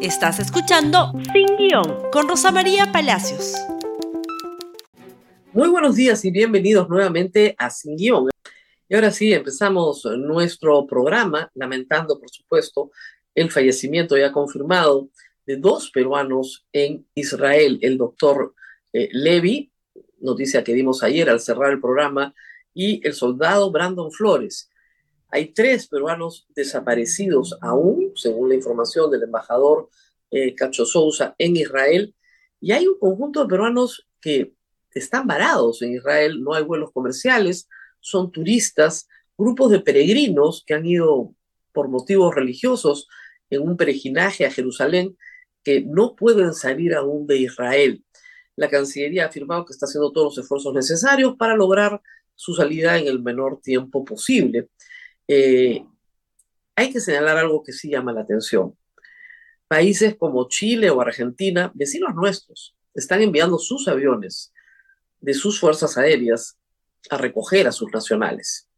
Estás 0.00 0.38
escuchando 0.40 1.12
Sin 1.32 1.56
Guión 1.56 2.10
con 2.12 2.28
Rosa 2.28 2.52
María 2.52 2.92
Palacios. 2.92 3.54
Muy 5.54 5.68
buenos 5.68 5.96
días 5.96 6.22
y 6.26 6.30
bienvenidos 6.30 6.88
nuevamente 6.88 7.54
a 7.56 7.70
Sin 7.70 7.96
Guión. 7.96 8.28
Y 8.88 8.94
ahora 8.94 9.10
sí, 9.10 9.32
empezamos 9.32 10.04
nuestro 10.18 10.86
programa, 10.86 11.50
lamentando, 11.54 12.20
por 12.20 12.28
supuesto, 12.28 12.90
el 13.34 13.50
fallecimiento 13.50 14.18
ya 14.18 14.32
confirmado 14.32 15.08
de 15.46 15.56
dos 15.56 15.90
peruanos 15.90 16.66
en 16.72 17.06
Israel, 17.14 17.78
el 17.80 17.96
doctor 17.96 18.54
eh, 18.92 19.08
Levi, 19.12 19.72
noticia 20.20 20.62
que 20.62 20.74
dimos 20.74 21.02
ayer 21.02 21.30
al 21.30 21.40
cerrar 21.40 21.72
el 21.72 21.80
programa, 21.80 22.34
y 22.74 23.00
el 23.06 23.14
soldado 23.14 23.70
Brandon 23.70 24.12
Flores. 24.12 24.68
Hay 25.28 25.52
tres 25.52 25.88
peruanos 25.88 26.46
desaparecidos 26.54 27.58
aún, 27.60 28.12
según 28.14 28.48
la 28.48 28.54
información 28.54 29.10
del 29.10 29.24
embajador 29.24 29.88
eh, 30.30 30.54
Cacho 30.54 30.84
Sousa 30.84 31.34
en 31.38 31.56
Israel, 31.56 32.14
y 32.60 32.72
hay 32.72 32.86
un 32.86 32.98
conjunto 32.98 33.42
de 33.42 33.48
peruanos 33.48 34.08
que 34.20 34.54
están 34.94 35.26
varados 35.26 35.82
en 35.82 35.94
Israel, 35.94 36.42
no 36.42 36.54
hay 36.54 36.64
vuelos 36.64 36.90
comerciales, 36.92 37.68
son 38.00 38.32
turistas, 38.32 39.08
grupos 39.36 39.70
de 39.70 39.80
peregrinos 39.80 40.64
que 40.66 40.74
han 40.74 40.86
ido 40.86 41.34
por 41.72 41.88
motivos 41.88 42.34
religiosos 42.34 43.06
en 43.50 43.62
un 43.62 43.76
peregrinaje 43.76 44.46
a 44.46 44.50
Jerusalén 44.50 45.16
que 45.62 45.82
no 45.82 46.16
pueden 46.16 46.54
salir 46.54 46.94
aún 46.94 47.26
de 47.26 47.38
Israel. 47.38 48.02
La 48.54 48.70
Cancillería 48.70 49.24
ha 49.24 49.28
afirmado 49.28 49.66
que 49.66 49.72
está 49.72 49.86
haciendo 49.86 50.12
todos 50.12 50.36
los 50.36 50.44
esfuerzos 50.44 50.72
necesarios 50.72 51.36
para 51.36 51.56
lograr 51.56 52.00
su 52.34 52.54
salida 52.54 52.98
en 52.98 53.06
el 53.06 53.20
menor 53.22 53.60
tiempo 53.60 54.04
posible. 54.04 54.68
Eh, 55.28 55.84
hay 56.74 56.92
que 56.92 57.00
señalar 57.00 57.38
algo 57.38 57.62
que 57.62 57.72
sí 57.72 57.90
llama 57.90 58.12
la 58.12 58.20
atención. 58.20 58.76
Países 59.68 60.16
como 60.16 60.48
Chile 60.48 60.90
o 60.90 61.00
Argentina, 61.00 61.72
vecinos 61.74 62.14
nuestros, 62.14 62.76
están 62.94 63.22
enviando 63.22 63.58
sus 63.58 63.88
aviones 63.88 64.52
de 65.20 65.34
sus 65.34 65.58
fuerzas 65.58 65.96
aéreas 65.98 66.58
a 67.10 67.16
recoger 67.16 67.66
a 67.66 67.72
sus 67.72 67.90
nacionales. 67.92 68.68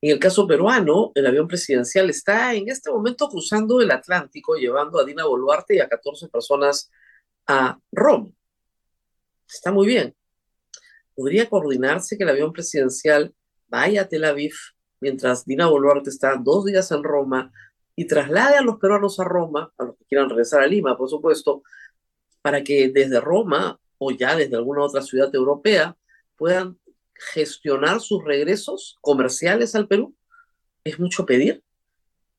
En 0.00 0.10
el 0.10 0.18
caso 0.18 0.46
peruano, 0.46 1.12
el 1.14 1.26
avión 1.26 1.48
presidencial 1.48 2.10
está 2.10 2.52
en 2.54 2.68
este 2.68 2.90
momento 2.90 3.28
cruzando 3.28 3.80
el 3.80 3.90
Atlántico, 3.90 4.54
llevando 4.56 5.00
a 5.00 5.04
Dina 5.04 5.24
Boluarte 5.24 5.76
y 5.76 5.80
a 5.80 5.88
14 5.88 6.28
personas 6.28 6.90
a 7.46 7.78
Roma. 7.90 8.30
Está 9.48 9.72
muy 9.72 9.86
bien. 9.86 10.14
Podría 11.14 11.48
coordinarse 11.48 12.18
que 12.18 12.24
el 12.24 12.30
avión 12.30 12.52
presidencial 12.52 13.34
vaya 13.68 14.02
a 14.02 14.08
Tel 14.08 14.24
Aviv 14.24 14.54
mientras 15.04 15.44
Dina 15.44 15.66
Boluarte 15.66 16.08
está 16.08 16.34
dos 16.36 16.64
días 16.64 16.90
en 16.90 17.04
Roma 17.04 17.52
y 17.94 18.06
traslade 18.06 18.56
a 18.56 18.62
los 18.62 18.78
peruanos 18.78 19.20
a 19.20 19.24
Roma, 19.24 19.70
a 19.76 19.84
los 19.84 19.96
que 19.98 20.06
quieran 20.06 20.30
regresar 20.30 20.62
a 20.62 20.66
Lima, 20.66 20.96
por 20.96 21.10
supuesto, 21.10 21.62
para 22.40 22.64
que 22.64 22.88
desde 22.88 23.20
Roma 23.20 23.78
o 23.98 24.12
ya 24.12 24.34
desde 24.34 24.56
alguna 24.56 24.82
otra 24.82 25.02
ciudad 25.02 25.28
europea 25.34 25.94
puedan 26.36 26.78
gestionar 27.14 28.00
sus 28.00 28.24
regresos 28.24 28.96
comerciales 29.02 29.74
al 29.74 29.88
Perú? 29.88 30.16
¿Es 30.84 30.98
mucho 30.98 31.26
pedir? 31.26 31.62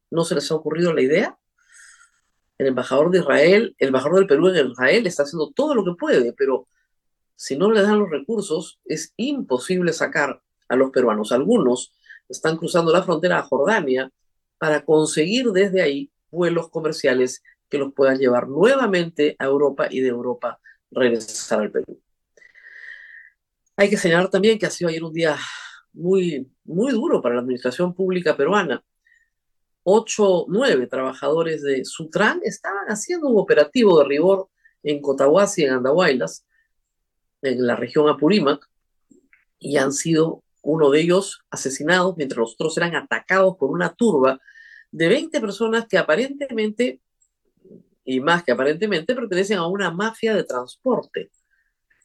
¿No 0.10 0.26
se 0.26 0.34
les 0.34 0.50
ha 0.50 0.56
ocurrido 0.56 0.92
la 0.92 1.04
idea? 1.04 1.38
El 2.58 2.66
embajador 2.66 3.12
de 3.12 3.20
Israel, 3.20 3.76
el 3.78 3.88
embajador 3.90 4.18
del 4.18 4.28
Perú 4.28 4.50
en 4.50 4.72
Israel 4.72 5.06
está 5.06 5.22
haciendo 5.22 5.52
todo 5.52 5.76
lo 5.76 5.86
que 5.86 5.94
puede, 6.00 6.34
pero 6.34 6.68
si 7.36 7.56
no 7.56 7.70
le 7.70 7.84
dan 7.84 8.00
los 8.00 8.10
recursos, 8.10 8.80
es 8.86 9.14
imposible 9.18 9.94
sacar 9.94 10.42
a 10.68 10.76
los 10.76 10.90
peruanos. 10.90 11.32
Algunos 11.32 11.94
están 12.30 12.58
cruzando 12.58 12.92
la 12.92 13.04
frontera 13.04 13.40
a 13.40 13.44
Jordania 13.44 14.12
para 14.58 14.84
conseguir 14.84 15.52
desde 15.52 15.81
ahí 15.81 16.12
vuelos 16.30 16.70
comerciales 16.70 17.44
que 17.70 17.78
los 17.78 17.94
puedan 17.94 18.18
llevar 18.18 18.48
nuevamente 18.48 19.36
a 19.40 19.45
Europa 19.45 19.88
y 19.90 20.02
de 20.02 20.09
Europa 20.09 20.59
regresar 20.92 21.62
al 21.62 21.72
Perú. 21.72 22.00
Hay 23.76 23.90
que 23.90 23.98
señalar 23.98 24.30
también 24.30 24.58
que 24.58 24.66
ha 24.66 24.70
sido 24.70 24.90
ayer 24.90 25.03
un 25.03 25.13
día 25.13 25.38
muy, 25.91 26.50
muy 26.63 26.91
duro 26.91 27.22
para 27.22 27.36
la 27.36 27.41
administración 27.41 27.94
pública 27.94 28.36
peruana. 28.38 28.84
Ocho, 29.84 30.46
nueve 30.47 30.88
trabajadores 30.88 31.62
de 31.62 31.84
Sutran 31.86 32.40
estaban 32.44 32.88
haciendo 32.88 33.28
un 33.28 33.38
operativo 33.40 34.00
de 34.00 34.06
rigor 34.06 34.50
en 34.84 35.02
Cotahuasi, 35.02 35.63
en 35.63 35.74
Andahuaylas, 35.74 36.46
en 37.42 37.68
la 37.68 37.75
región 37.75 38.07
Apurímac, 38.09 38.68
y 39.59 39.78
han 39.78 39.92
sido 39.92 40.44
uno 40.66 40.90
de 40.90 41.00
ellos 41.00 41.42
asesinados 41.50 42.18
mientras 42.18 42.40
los 42.40 42.53
otros 42.53 42.76
eran 42.78 42.96
atacados 42.96 43.56
por 43.58 43.70
una 43.70 43.94
turba 43.94 44.40
de 44.92 45.08
20 45.08 45.40
personas 45.40 45.86
que 45.88 45.98
aparentemente, 45.98 47.02
y 48.03 48.20
más 48.20 48.44
que 48.44 48.52
aparentemente, 48.52 49.16
pertenecen 49.16 49.59
a 49.59 49.68
una 49.68 49.92
mafia 49.92 50.34
de 50.34 50.44
transporte 50.44 51.31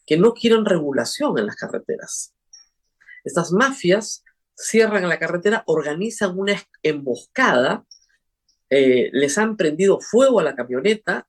que 0.06 0.16
no 0.16 0.34
quieren 0.34 0.64
regulación 0.64 1.38
en 1.38 1.46
las 1.46 1.56
carreteras. 1.56 2.34
Estas 3.24 3.52
mafias 3.52 4.24
cierran 4.54 5.08
la 5.08 5.18
carretera, 5.18 5.62
organizan 5.66 6.38
una 6.38 6.54
emboscada, 6.82 7.84
eh, 8.68 9.08
les 9.12 9.38
han 9.38 9.56
prendido 9.56 10.00
fuego 10.00 10.40
a 10.40 10.44
la 10.44 10.54
camioneta, 10.54 11.26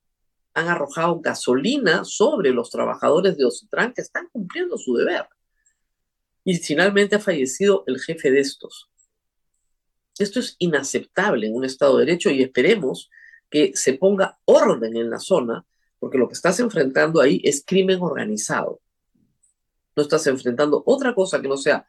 han 0.54 0.68
arrojado 0.68 1.20
gasolina 1.20 2.04
sobre 2.04 2.50
los 2.50 2.70
trabajadores 2.70 3.38
de 3.38 3.46
Ocitran 3.46 3.94
que 3.94 4.02
están 4.02 4.28
cumpliendo 4.32 4.76
su 4.76 4.94
deber. 4.94 5.26
Y 6.44 6.56
finalmente 6.56 7.16
ha 7.16 7.20
fallecido 7.20 7.84
el 7.86 8.00
jefe 8.00 8.30
de 8.30 8.40
estos. 8.40 8.90
Esto 10.18 10.40
es 10.40 10.56
inaceptable 10.58 11.46
en 11.46 11.54
un 11.54 11.64
Estado 11.64 11.98
de 11.98 12.06
Derecho 12.06 12.30
y 12.30 12.42
esperemos 12.42 13.10
que 13.48 13.72
se 13.74 13.94
ponga 13.94 14.38
orden 14.44 14.96
en 14.96 15.10
la 15.10 15.18
zona 15.18 15.64
porque 15.98 16.18
lo 16.18 16.26
que 16.26 16.34
estás 16.34 16.58
enfrentando 16.58 17.20
ahí 17.20 17.40
es 17.44 17.62
crimen 17.64 18.00
organizado. 18.00 18.80
No 19.94 20.02
estás 20.02 20.26
enfrentando 20.26 20.82
otra 20.84 21.14
cosa 21.14 21.40
que 21.40 21.48
no 21.48 21.56
sea 21.56 21.86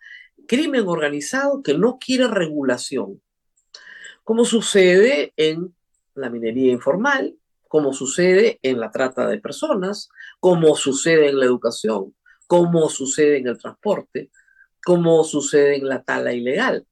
crimen 0.47 0.88
organizado 0.88 1.64
que 1.64 1.78
no 1.78 1.97
quiere 2.00 2.28
regulación, 2.28 3.22
como 4.24 4.46
sucede 4.46 5.34
en 5.38 5.75
la 6.16 6.30
minería 6.30 6.72
informal, 6.72 7.35
como 7.68 7.94
sucede 7.94 8.59
en 8.62 8.80
la 8.80 8.91
trata 8.91 9.28
de 9.28 9.40
personas, 9.40 10.09
como 10.40 10.75
sucede 10.75 11.30
en 11.30 11.40
la 11.40 11.46
educación, 11.46 12.16
como 12.46 12.90
sucede 12.90 13.38
en 13.38 13.47
el 13.47 13.58
transporte, 13.58 14.30
como 14.84 15.24
sucede 15.24 15.78
en 15.78 15.88
la 15.88 16.04
tala 16.04 16.34
ilegal. 16.34 16.86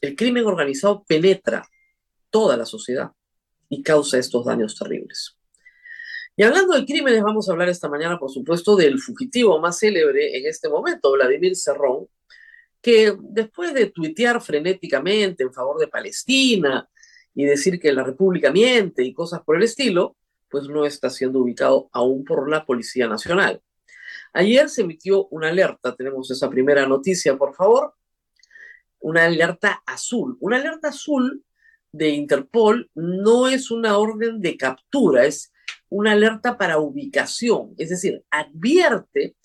El 0.00 0.16
crimen 0.16 0.46
organizado 0.46 1.04
penetra 1.04 1.68
toda 2.30 2.56
la 2.56 2.66
sociedad 2.66 3.12
y 3.68 3.82
causa 3.82 4.18
estos 4.18 4.44
daños 4.44 4.76
terribles. 4.78 5.36
Y 6.36 6.44
hablando 6.44 6.74
de 6.74 6.84
crímenes, 6.84 7.22
vamos 7.22 7.48
a 7.48 7.52
hablar 7.52 7.68
esta 7.68 7.88
mañana, 7.88 8.18
por 8.18 8.30
supuesto, 8.30 8.76
del 8.76 9.00
fugitivo 9.00 9.58
más 9.58 9.78
célebre 9.78 10.38
en 10.38 10.46
este 10.46 10.68
momento, 10.68 11.12
Vladimir 11.12 11.56
Cerrón, 11.56 12.06
que 12.80 13.16
después 13.20 13.74
de 13.74 13.86
tuitear 13.86 14.40
frenéticamente 14.40 15.42
en 15.42 15.52
favor 15.52 15.80
de 15.80 15.88
Palestina 15.88 16.88
y 17.34 17.44
decir 17.44 17.80
que 17.80 17.92
la 17.92 18.04
República 18.04 18.52
miente 18.52 19.02
y 19.02 19.12
cosas 19.12 19.42
por 19.42 19.56
el 19.56 19.64
estilo, 19.64 20.16
pues 20.48 20.68
no 20.68 20.86
está 20.86 21.10
siendo 21.10 21.40
ubicado 21.40 21.88
aún 21.92 22.24
por 22.24 22.48
la 22.48 22.64
Policía 22.64 23.08
Nacional. 23.08 23.60
Ayer 24.32 24.68
se 24.68 24.82
emitió 24.82 25.26
una 25.28 25.48
alerta, 25.48 25.94
tenemos 25.94 26.30
esa 26.30 26.48
primera 26.50 26.86
noticia, 26.86 27.36
por 27.36 27.54
favor, 27.54 27.94
una 29.00 29.24
alerta 29.24 29.82
azul. 29.86 30.36
Una 30.40 30.56
alerta 30.56 30.88
azul 30.88 31.44
de 31.92 32.10
Interpol 32.10 32.90
no 32.94 33.48
es 33.48 33.70
una 33.70 33.98
orden 33.98 34.40
de 34.40 34.56
captura, 34.56 35.24
es 35.24 35.52
una 35.88 36.12
alerta 36.12 36.58
para 36.58 36.78
ubicación, 36.78 37.74
es 37.78 37.90
decir, 37.90 38.24
advierte 38.30 39.36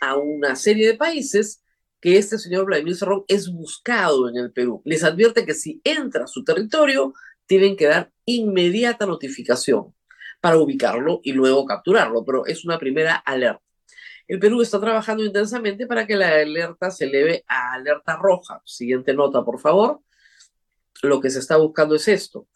a 0.00 0.16
una 0.16 0.56
serie 0.56 0.86
de 0.86 0.94
países 0.96 1.62
que 2.00 2.16
este 2.16 2.38
señor 2.38 2.64
Vladimir 2.64 2.96
Cerrón 2.96 3.24
es 3.28 3.50
buscado 3.50 4.28
en 4.28 4.36
el 4.36 4.52
Perú. 4.52 4.80
Les 4.84 5.04
advierte 5.04 5.44
que 5.44 5.54
si 5.54 5.80
entra 5.84 6.24
a 6.24 6.28
su 6.28 6.44
territorio, 6.44 7.12
tienen 7.46 7.76
que 7.76 7.86
dar 7.86 8.10
inmediata 8.24 9.06
notificación 9.06 9.94
para 10.40 10.58
ubicarlo 10.58 11.20
y 11.22 11.32
luego 11.32 11.66
capturarlo, 11.66 12.24
pero 12.24 12.46
es 12.46 12.64
una 12.64 12.78
primera 12.78 13.16
alerta. 13.16 13.69
El 14.30 14.38
Perú 14.38 14.62
está 14.62 14.78
trabajando 14.78 15.24
intensamente 15.24 15.88
para 15.88 16.06
que 16.06 16.14
la 16.14 16.28
alerta 16.28 16.88
se 16.92 17.06
eleve 17.06 17.44
a 17.48 17.72
alerta 17.72 18.14
roja. 18.14 18.62
Siguiente 18.64 19.12
nota, 19.12 19.44
por 19.44 19.58
favor. 19.58 20.02
Lo 21.02 21.20
que 21.20 21.30
se 21.30 21.40
está 21.40 21.56
buscando 21.56 21.96
es 21.96 22.06
esto. 22.06 22.46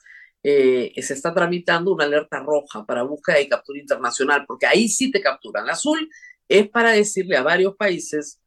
Eh, 0.40 0.92
se 1.02 1.14
está 1.14 1.34
tramitando 1.34 1.92
una 1.92 2.04
alerta 2.04 2.38
roja 2.38 2.86
para 2.86 3.02
búsqueda 3.02 3.40
y 3.40 3.48
captura 3.48 3.80
internacional, 3.80 4.44
porque 4.46 4.66
ahí 4.66 4.88
sí 4.88 5.10
te 5.10 5.20
capturan. 5.20 5.66
La 5.66 5.72
azul 5.72 6.08
es 6.48 6.68
para 6.68 6.92
decirle 6.92 7.36
a 7.36 7.42
varios 7.42 7.74
países 7.74 8.40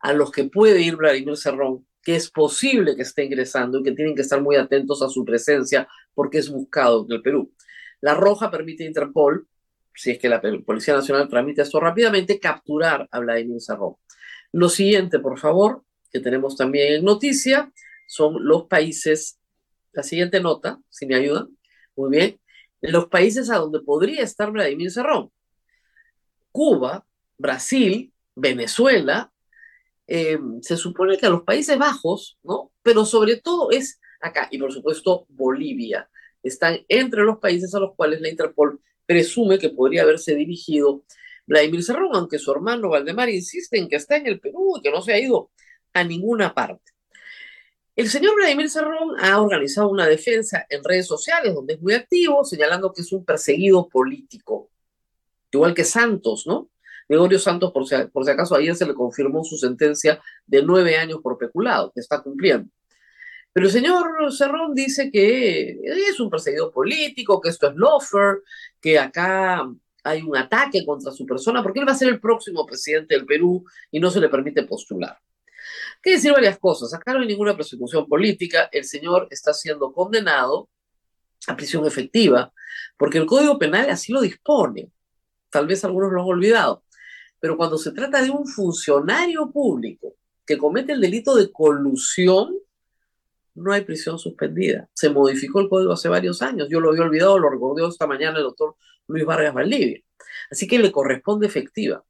a 0.00 0.12
los 0.12 0.32
que 0.32 0.42
puede 0.42 0.80
ir 0.80 0.96
Vladimir 0.96 1.36
Cerrón 1.36 1.86
que 2.02 2.16
es 2.16 2.28
posible 2.28 2.96
que 2.96 3.02
esté 3.02 3.22
ingresando 3.22 3.78
y 3.78 3.82
que 3.84 3.92
tienen 3.92 4.16
que 4.16 4.22
estar 4.22 4.42
muy 4.42 4.56
atentos 4.56 5.00
a 5.00 5.08
su 5.08 5.24
presencia 5.24 5.86
porque 6.12 6.38
es 6.38 6.50
buscado 6.50 7.06
en 7.06 7.12
el 7.12 7.22
Perú. 7.22 7.54
La 8.00 8.14
roja 8.14 8.50
permite 8.50 8.82
a 8.82 8.88
Interpol, 8.88 9.46
si 9.94 10.12
es 10.12 10.18
que 10.18 10.28
la 10.28 10.40
Policía 10.64 10.94
Nacional 10.94 11.28
tramite 11.28 11.62
esto 11.62 11.80
rápidamente, 11.80 12.40
capturar 12.40 13.08
a 13.10 13.18
Vladimir 13.20 13.60
Cerrón. 13.60 13.94
Lo 14.52 14.68
siguiente, 14.68 15.18
por 15.18 15.38
favor, 15.38 15.82
que 16.10 16.20
tenemos 16.20 16.56
también 16.56 16.94
en 16.94 17.04
noticia, 17.04 17.72
son 18.06 18.44
los 18.44 18.64
países 18.64 19.38
la 19.94 20.02
siguiente 20.02 20.40
nota, 20.40 20.80
si 20.90 21.06
me 21.06 21.14
ayudan. 21.14 21.48
Muy 21.96 22.10
bien. 22.10 22.40
los 22.80 23.06
países 23.06 23.48
a 23.48 23.56
donde 23.56 23.80
podría 23.80 24.22
estar 24.22 24.50
Vladimir 24.50 24.90
Cerrón. 24.90 25.30
Cuba, 26.52 27.06
Brasil, 27.38 28.12
Venezuela, 28.34 29.32
eh, 30.06 30.38
se 30.60 30.76
supone 30.76 31.16
que 31.16 31.24
a 31.24 31.30
los 31.30 31.44
Países 31.44 31.78
Bajos, 31.78 32.38
¿no? 32.42 32.72
Pero 32.82 33.06
sobre 33.06 33.36
todo 33.36 33.70
es 33.70 34.00
acá, 34.20 34.48
y 34.50 34.58
por 34.58 34.70
supuesto 34.70 35.24
Bolivia, 35.30 36.10
están 36.42 36.80
entre 36.88 37.22
los 37.22 37.38
países 37.38 37.74
a 37.74 37.80
los 37.80 37.94
cuales 37.96 38.20
la 38.20 38.28
Interpol 38.28 38.80
presume 39.06 39.58
que 39.58 39.70
podría 39.70 40.02
haberse 40.02 40.34
dirigido 40.34 41.04
Vladimir 41.46 41.82
Cerrón, 41.82 42.10
aunque 42.14 42.38
su 42.38 42.50
hermano 42.52 42.88
Valdemar 42.88 43.28
insiste 43.28 43.78
en 43.78 43.88
que 43.88 43.96
está 43.96 44.16
en 44.16 44.26
el 44.26 44.40
Perú 44.40 44.76
y 44.78 44.82
que 44.82 44.90
no 44.90 45.02
se 45.02 45.12
ha 45.12 45.18
ido 45.18 45.50
a 45.92 46.04
ninguna 46.04 46.54
parte. 46.54 46.92
El 47.96 48.08
señor 48.08 48.34
Vladimir 48.34 48.68
Cerrón 48.68 49.14
ha 49.20 49.40
organizado 49.40 49.88
una 49.88 50.06
defensa 50.06 50.66
en 50.68 50.82
redes 50.82 51.06
sociales 51.06 51.54
donde 51.54 51.74
es 51.74 51.80
muy 51.80 51.94
activo, 51.94 52.44
señalando 52.44 52.92
que 52.92 53.02
es 53.02 53.12
un 53.12 53.24
perseguido 53.24 53.88
político, 53.88 54.70
igual 55.52 55.74
que 55.74 55.84
Santos, 55.84 56.44
¿no? 56.46 56.70
Gregorio 57.08 57.38
Santos, 57.38 57.70
por 57.70 57.86
si, 57.86 57.94
por 58.12 58.24
si 58.24 58.30
acaso, 58.30 58.56
ayer 58.56 58.74
se 58.74 58.86
le 58.86 58.94
confirmó 58.94 59.44
su 59.44 59.56
sentencia 59.58 60.20
de 60.46 60.62
nueve 60.62 60.96
años 60.96 61.20
por 61.22 61.38
peculado, 61.38 61.92
que 61.94 62.00
está 62.00 62.22
cumpliendo. 62.22 62.68
Pero 63.54 63.66
el 63.66 63.72
señor 63.72 64.32
Cerrón 64.32 64.74
dice 64.74 65.12
que 65.12 65.78
es 65.84 66.18
un 66.18 66.28
perseguido 66.28 66.72
político, 66.72 67.40
que 67.40 67.50
esto 67.50 67.68
es 67.68 67.76
lofer, 67.76 68.42
que 68.80 68.98
acá 68.98 69.64
hay 70.02 70.22
un 70.22 70.36
ataque 70.36 70.84
contra 70.84 71.12
su 71.12 71.24
persona, 71.24 71.62
porque 71.62 71.78
él 71.78 71.86
va 71.86 71.92
a 71.92 71.96
ser 71.96 72.08
el 72.08 72.20
próximo 72.20 72.66
presidente 72.66 73.14
del 73.14 73.24
Perú 73.24 73.64
y 73.92 74.00
no 74.00 74.10
se 74.10 74.20
le 74.20 74.28
permite 74.28 74.64
postular. 74.64 75.16
que 76.02 76.10
decir 76.10 76.32
varias 76.32 76.58
cosas. 76.58 76.92
Acá 76.92 77.14
no 77.14 77.20
hay 77.20 77.28
ninguna 77.28 77.56
persecución 77.56 78.08
política. 78.08 78.68
El 78.72 78.84
señor 78.84 79.28
está 79.30 79.54
siendo 79.54 79.92
condenado 79.92 80.68
a 81.46 81.56
prisión 81.56 81.86
efectiva, 81.86 82.52
porque 82.96 83.18
el 83.18 83.26
Código 83.26 83.56
Penal 83.56 83.88
así 83.88 84.12
lo 84.12 84.20
dispone. 84.20 84.90
Tal 85.48 85.68
vez 85.68 85.84
algunos 85.84 86.12
lo 86.12 86.22
han 86.22 86.26
olvidado. 86.26 86.84
Pero 87.38 87.56
cuando 87.56 87.78
se 87.78 87.92
trata 87.92 88.20
de 88.20 88.30
un 88.30 88.48
funcionario 88.48 89.52
público 89.52 90.16
que 90.44 90.58
comete 90.58 90.92
el 90.92 91.00
delito 91.00 91.36
de 91.36 91.52
colusión, 91.52 92.54
no 93.54 93.72
hay 93.72 93.82
prisión 93.82 94.18
suspendida. 94.18 94.88
Se 94.92 95.10
modificó 95.10 95.60
el 95.60 95.68
código 95.68 95.92
hace 95.92 96.08
varios 96.08 96.42
años. 96.42 96.68
Yo 96.70 96.80
lo 96.80 96.90
había 96.90 97.02
olvidado, 97.02 97.38
lo 97.38 97.50
recordó 97.50 97.88
esta 97.88 98.06
mañana 98.06 98.38
el 98.38 98.44
doctor 98.44 98.76
Luis 99.06 99.24
Vargas 99.24 99.54
Valdivia. 99.54 100.00
Así 100.50 100.66
que 100.66 100.78
le 100.78 100.92
corresponde 100.92 101.46
efectiva. 101.46 102.04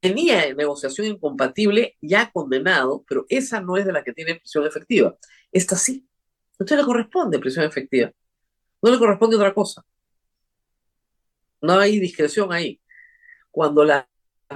Tenía 0.00 0.52
negociación 0.54 1.06
incompatible 1.06 1.96
ya 2.00 2.30
condenado, 2.30 3.04
pero 3.08 3.24
esa 3.28 3.60
no 3.60 3.76
es 3.76 3.86
de 3.86 3.92
la 3.92 4.04
que 4.04 4.12
tiene 4.12 4.34
prisión 4.34 4.66
efectiva. 4.66 5.16
Esta 5.50 5.76
sí. 5.76 6.06
Entonces 6.52 6.78
le 6.78 6.84
corresponde 6.84 7.38
prisión 7.38 7.64
efectiva. 7.64 8.12
No 8.82 8.90
le 8.90 8.98
corresponde 8.98 9.36
otra 9.36 9.54
cosa. 9.54 9.84
No 11.62 11.78
hay 11.78 11.98
discreción 11.98 12.52
ahí. 12.52 12.80
Cuando 13.50 13.84
la 13.84 14.08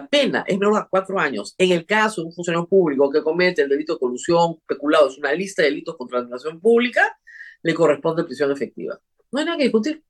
pena 0.06 0.44
es 0.46 0.58
menor 0.58 0.78
a 0.78 0.88
cuatro 0.88 1.18
años, 1.18 1.54
en 1.58 1.72
el 1.72 1.86
caso 1.86 2.20
de 2.20 2.28
un 2.28 2.32
funcionario 2.32 2.68
público 2.68 3.10
que 3.10 3.22
comete 3.22 3.62
el 3.62 3.68
delito 3.68 3.94
de 3.94 3.98
colusión, 3.98 4.60
peculado, 4.66 5.08
es 5.08 5.18
una 5.18 5.32
lista 5.32 5.62
de 5.62 5.70
delitos 5.70 5.96
contra 5.96 6.18
la 6.18 6.24
administración 6.24 6.60
pública, 6.60 7.18
le 7.62 7.74
corresponde 7.74 8.24
prisión 8.24 8.52
efectiva. 8.52 9.00
No 9.32 9.38
hay 9.38 9.44
nada 9.44 9.56
que 9.56 9.64
discutir. 9.64 10.02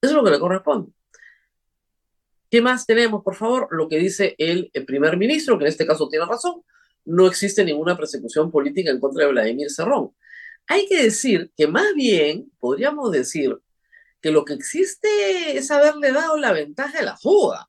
Eso 0.00 0.10
es 0.10 0.16
lo 0.16 0.24
que 0.24 0.30
le 0.30 0.38
corresponde. 0.38 0.92
¿Qué 2.50 2.60
más 2.60 2.86
tenemos, 2.86 3.22
por 3.24 3.34
favor? 3.34 3.68
Lo 3.70 3.88
que 3.88 3.98
dice 3.98 4.34
el, 4.38 4.70
primer 4.86 5.16
ministro, 5.16 5.58
que 5.58 5.64
en 5.64 5.68
este 5.68 5.86
caso 5.86 6.08
tiene 6.08 6.26
razón, 6.26 6.62
no 7.04 7.26
existe 7.26 7.64
ninguna 7.64 7.96
persecución 7.96 8.50
política 8.50 8.90
en 8.90 9.00
contra 9.00 9.24
de 9.24 9.32
Vladimir 9.32 9.70
Serrón. 9.70 10.12
Hay 10.68 10.86
que 10.86 11.02
decir 11.02 11.50
que 11.56 11.66
más 11.66 11.94
bien 11.94 12.52
podríamos 12.58 13.10
decir 13.10 13.58
que 14.20 14.30
lo 14.30 14.44
que 14.44 14.54
existe 14.54 15.56
es 15.56 15.70
haberle 15.70 16.12
dado 16.12 16.36
la 16.36 16.52
ventaja 16.52 16.98
de 16.98 17.04
la 17.04 17.16
fuga 17.16 17.68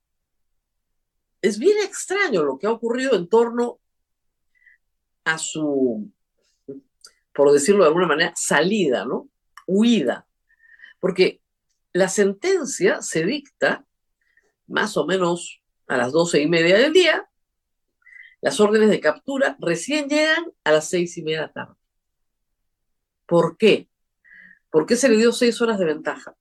es 1.42 1.58
bien 1.58 1.76
extraño 1.84 2.42
lo 2.42 2.58
que 2.58 2.66
ha 2.66 2.72
ocurrido 2.72 3.14
en 3.16 3.28
torno 3.28 3.80
a 5.24 5.38
su, 5.38 6.10
por 7.32 7.52
decirlo 7.52 7.84
de 7.84 7.88
alguna 7.88 8.06
manera, 8.06 8.32
salida, 8.36 9.04
¿no? 9.04 9.28
Huida. 9.66 10.26
Porque 11.00 11.40
la 11.92 12.08
sentencia 12.08 13.02
se 13.02 13.24
dicta 13.24 13.86
más 14.66 14.96
o 14.96 15.06
menos 15.06 15.62
a 15.86 15.96
las 15.96 16.12
doce 16.12 16.40
y 16.40 16.48
media 16.48 16.76
del 16.76 16.92
día. 16.92 17.28
Las 18.40 18.60
órdenes 18.60 18.90
de 18.90 19.00
captura 19.00 19.56
recién 19.60 20.08
llegan 20.08 20.52
a 20.64 20.72
las 20.72 20.88
seis 20.88 21.16
y 21.18 21.22
media 21.22 21.40
de 21.40 21.46
la 21.46 21.52
tarde. 21.52 21.74
¿Por 23.26 23.56
qué? 23.56 23.88
¿Por 24.70 24.86
qué 24.86 24.96
se 24.96 25.08
le 25.08 25.16
dio 25.16 25.32
seis 25.32 25.60
horas 25.60 25.78
de 25.78 25.84
ventaja? 25.84 26.34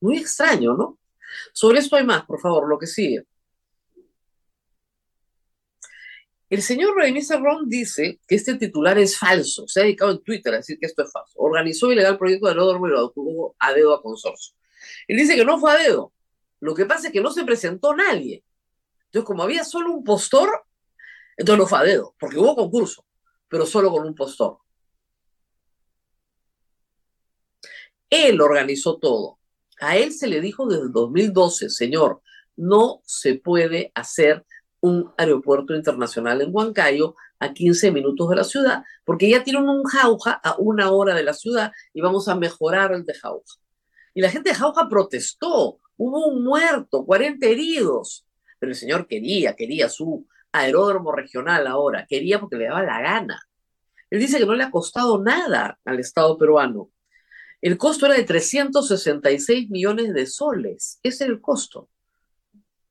Muy 0.00 0.18
extraño, 0.18 0.74
¿no? 0.74 0.98
Sobre 1.52 1.80
esto 1.80 1.96
hay 1.96 2.04
más, 2.04 2.24
por 2.24 2.40
favor, 2.40 2.68
lo 2.68 2.78
que 2.78 2.86
sigue. 2.86 3.26
El 6.50 6.62
señor 6.62 6.96
Remy 6.96 7.20
Serrón 7.20 7.68
dice 7.68 8.20
que 8.26 8.34
este 8.34 8.54
titular 8.54 8.98
es 8.98 9.18
falso. 9.18 9.68
Se 9.68 9.80
ha 9.80 9.82
dedicado 9.82 10.12
en 10.12 10.22
Twitter 10.22 10.54
a 10.54 10.58
decir 10.58 10.78
que 10.78 10.86
esto 10.86 11.02
es 11.02 11.12
falso. 11.12 11.34
Organizó 11.36 11.92
ilegal 11.92 12.16
proyecto 12.16 12.48
de 12.48 12.54
Lodo 12.54 12.86
y 12.86 12.90
lo 12.90 13.54
a 13.58 13.72
dedo 13.74 13.94
a 13.94 14.02
consorcio. 14.02 14.54
Él 15.06 15.18
dice 15.18 15.36
que 15.36 15.44
no 15.44 15.58
fue 15.58 15.72
a 15.72 15.76
dedo. 15.76 16.12
Lo 16.60 16.74
que 16.74 16.86
pasa 16.86 17.08
es 17.08 17.12
que 17.12 17.20
no 17.20 17.30
se 17.30 17.44
presentó 17.44 17.94
nadie. 17.94 18.42
Entonces, 19.06 19.26
como 19.26 19.42
había 19.42 19.64
solo 19.64 19.92
un 19.92 20.04
postor, 20.04 20.64
entonces 21.36 21.58
no 21.58 21.66
fue 21.66 21.78
a 21.78 21.82
dedo, 21.82 22.14
porque 22.18 22.38
hubo 22.38 22.56
concurso, 22.56 23.04
pero 23.48 23.64
solo 23.64 23.90
con 23.90 24.06
un 24.06 24.14
postor. 24.14 24.58
Él 28.10 28.40
organizó 28.40 28.98
todo. 28.98 29.37
A 29.80 29.96
él 29.96 30.12
se 30.12 30.26
le 30.26 30.40
dijo 30.40 30.66
desde 30.66 30.84
el 30.84 30.92
2012, 30.92 31.70
señor, 31.70 32.20
no 32.56 33.00
se 33.04 33.36
puede 33.36 33.92
hacer 33.94 34.44
un 34.80 35.12
aeropuerto 35.16 35.74
internacional 35.74 36.40
en 36.40 36.54
Huancayo 36.54 37.14
a 37.38 37.52
15 37.52 37.92
minutos 37.92 38.28
de 38.30 38.36
la 38.36 38.44
ciudad, 38.44 38.82
porque 39.04 39.28
ya 39.28 39.44
tienen 39.44 39.68
un 39.68 39.84
jauja 39.84 40.32
a 40.32 40.56
una 40.58 40.90
hora 40.90 41.14
de 41.14 41.22
la 41.22 41.34
ciudad 41.34 41.72
y 41.92 42.00
vamos 42.00 42.28
a 42.28 42.34
mejorar 42.34 42.92
el 42.92 43.04
de 43.04 43.14
jauja. 43.14 43.56
Y 44.14 44.20
la 44.20 44.30
gente 44.30 44.50
de 44.50 44.56
jauja 44.56 44.88
protestó, 44.88 45.78
hubo 45.96 46.26
un 46.26 46.44
muerto, 46.44 47.04
40 47.04 47.46
heridos, 47.46 48.26
pero 48.58 48.72
el 48.72 48.76
señor 48.76 49.06
quería, 49.06 49.54
quería 49.54 49.88
su 49.88 50.26
aeródromo 50.52 51.12
regional 51.12 51.66
ahora, 51.66 52.06
quería 52.08 52.40
porque 52.40 52.56
le 52.56 52.66
daba 52.66 52.82
la 52.82 53.00
gana. 53.00 53.40
Él 54.10 54.20
dice 54.20 54.38
que 54.38 54.46
no 54.46 54.54
le 54.54 54.64
ha 54.64 54.70
costado 54.70 55.22
nada 55.22 55.78
al 55.84 56.00
Estado 56.00 56.36
peruano. 56.38 56.90
El 57.60 57.76
costo 57.76 58.06
era 58.06 58.14
de 58.14 58.24
366 58.24 59.70
millones 59.70 60.14
de 60.14 60.26
soles. 60.26 61.00
Ese 61.02 61.24
es 61.24 61.30
el 61.30 61.40
costo 61.40 61.88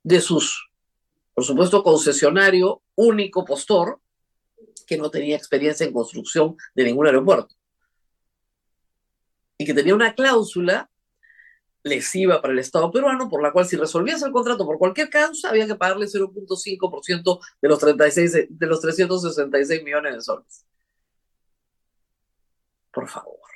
de 0.03 0.19
sus, 0.19 0.69
por 1.33 1.43
supuesto, 1.45 1.83
concesionario 1.83 2.81
único 2.95 3.45
postor 3.45 4.01
que 4.85 4.97
no 4.97 5.09
tenía 5.09 5.35
experiencia 5.35 5.85
en 5.85 5.93
construcción 5.93 6.55
de 6.75 6.83
ningún 6.83 7.05
aeropuerto. 7.05 7.55
Y 9.57 9.65
que 9.65 9.73
tenía 9.73 9.95
una 9.95 10.13
cláusula 10.13 10.89
lesiva 11.83 12.41
para 12.41 12.53
el 12.53 12.59
Estado 12.59 12.91
peruano, 12.91 13.29
por 13.29 13.41
la 13.41 13.51
cual 13.51 13.65
si 13.65 13.77
resolvías 13.77 14.21
el 14.21 14.31
contrato 14.31 14.65
por 14.65 14.77
cualquier 14.77 15.09
causa, 15.09 15.49
había 15.49 15.67
que 15.67 15.75
pagarle 15.75 16.07
0.5% 16.07 17.39
de 17.61 17.67
los, 17.67 17.79
36, 17.79 18.47
de 18.49 18.67
los 18.67 18.81
366 18.81 19.83
millones 19.83 20.15
de 20.15 20.21
soles. 20.21 20.65
Por 22.91 23.07
favor. 23.07 23.46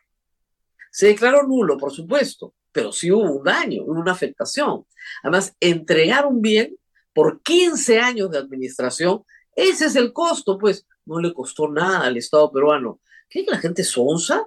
Se 0.92 1.08
declaró 1.08 1.44
nulo, 1.48 1.78
por 1.78 1.92
supuesto, 1.92 2.54
pero 2.72 2.92
sí 2.92 3.12
hubo 3.12 3.32
un 3.32 3.44
daño, 3.44 3.84
una 3.84 4.12
afectación. 4.12 4.86
Además, 5.24 5.56
entregar 5.60 6.26
un 6.26 6.42
bien 6.42 6.78
por 7.14 7.42
15 7.42 8.00
años 8.00 8.30
de 8.30 8.38
administración, 8.38 9.24
ese 9.56 9.86
es 9.86 9.96
el 9.96 10.14
costo, 10.14 10.58
pues 10.58 10.86
no 11.06 11.20
le 11.20 11.34
costó 11.34 11.70
nada 11.70 12.06
al 12.06 12.18
Estado 12.18 12.52
peruano. 12.52 13.00
¿Qué 13.30 13.46
que 13.46 13.52
la 13.52 13.58
gente 13.58 13.84
sonsa? 13.84 14.46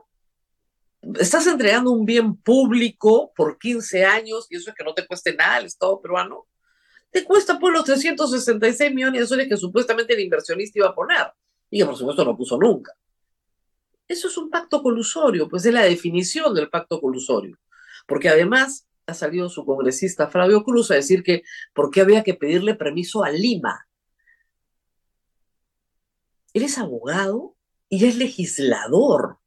Estás 1.19 1.47
entregando 1.47 1.91
un 1.91 2.05
bien 2.05 2.37
público 2.37 3.33
por 3.35 3.59
15 3.59 4.05
años 4.05 4.47
y 4.51 4.57
eso 4.57 4.71
es 4.71 4.77
que 4.77 4.85
no 4.85 4.95
te 4.95 5.07
cueste 5.07 5.35
nada 5.35 5.57
al 5.57 5.67
Estado 5.67 6.01
peruano. 6.01 6.47
Te 7.11 7.25
cuesta 7.25 7.59
pues 7.59 7.73
los 7.73 7.85
366 7.85 8.93
millones 8.93 9.21
de 9.21 9.27
soles 9.27 9.49
que 9.49 9.57
supuestamente 9.57 10.15
el 10.15 10.21
inversionista 10.21 10.79
iba 10.79 10.89
a 10.89 10.95
poner 10.95 11.33
y 11.71 11.79
que 11.79 11.87
por 11.87 11.97
supuesto 11.97 12.25
no 12.25 12.37
puso 12.37 12.59
nunca. 12.59 12.93
Eso 14.06 14.28
es 14.28 14.37
un 14.37 14.50
pacto 14.50 14.82
colusorio, 14.82 15.49
pues 15.49 15.64
es 15.64 15.73
la 15.73 15.84
definición 15.84 16.54
del 16.54 16.68
pacto 16.68 17.00
colusorio. 17.00 17.58
Porque 18.06 18.28
además 18.28 18.87
ha 19.06 19.14
salido 19.14 19.49
su 19.49 19.64
congresista 19.64 20.28
Flavio 20.28 20.62
Cruz 20.62 20.90
a 20.90 20.94
decir 20.94 21.23
que 21.23 21.42
por 21.73 21.90
qué 21.90 22.00
había 22.02 22.23
que 22.23 22.34
pedirle 22.34 22.75
permiso 22.75 23.25
a 23.25 23.30
Lima. 23.30 23.87
Él 26.52 26.62
es 26.62 26.78
abogado 26.78 27.56
y 27.88 28.04
es 28.04 28.16
legislador. 28.16 29.38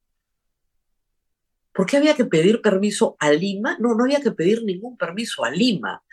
¿Por 1.74 1.86
qué 1.86 1.98
había 1.98 2.16
que 2.16 2.26
pedir 2.26 2.62
permiso 2.62 3.16
a 3.20 3.32
Lima? 3.32 3.78
No, 3.80 3.94
no 3.94 4.04
había 4.04 4.22
que 4.22 4.32
pedir 4.32 4.64
ningún 4.64 4.98
permiso 4.98 5.46
a 5.46 5.52
Lima. 5.52 6.04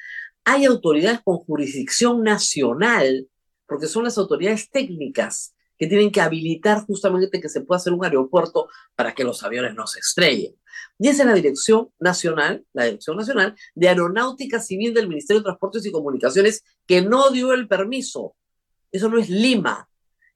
Hay 0.45 0.67
autoridades 0.67 1.21
con 1.25 1.39
jurisdicción 1.39 2.23
nacional, 2.23 3.29
porque 3.67 3.87
son 3.87 4.05
las 4.05 4.19
autoridades 4.19 4.71
técnicas 4.71 5.54
que 5.79 5.87
tienen 5.87 6.11
que 6.11 6.21
habilitar 6.21 6.85
justamente 6.87 7.41
que 7.41 7.49
se 7.49 7.61
pueda 7.61 7.79
hacer 7.79 7.93
un 7.93 8.05
aeropuerto 8.05 8.69
para 8.95 9.15
que 9.15 9.25
los 9.25 9.43
aviones 9.43 9.75
no 9.75 9.87
se 9.87 10.01
estrellen. 10.01 10.55
Y 10.99 11.09
esa 11.09 11.23
es 11.23 11.29
la 11.29 11.35
Dirección 11.35 11.91
Nacional, 11.99 12.65
la 12.73 12.85
Dirección 12.85 13.17
Nacional 13.17 13.57
de 13.75 13.89
Aeronáutica 13.89 14.61
Civil 14.61 14.95
del 14.95 15.09
Ministerio 15.09 15.41
de 15.41 15.45
Transportes 15.45 15.85
y 15.87 15.93
Comunicaciones, 15.93 16.63
que 16.87 17.03
no 17.03 17.31
dio 17.31 17.53
el 17.53 17.69
permiso. 17.69 18.37
Eso 18.93 19.09
no 19.09 19.19
es 19.19 19.29
Lima, 19.29 19.89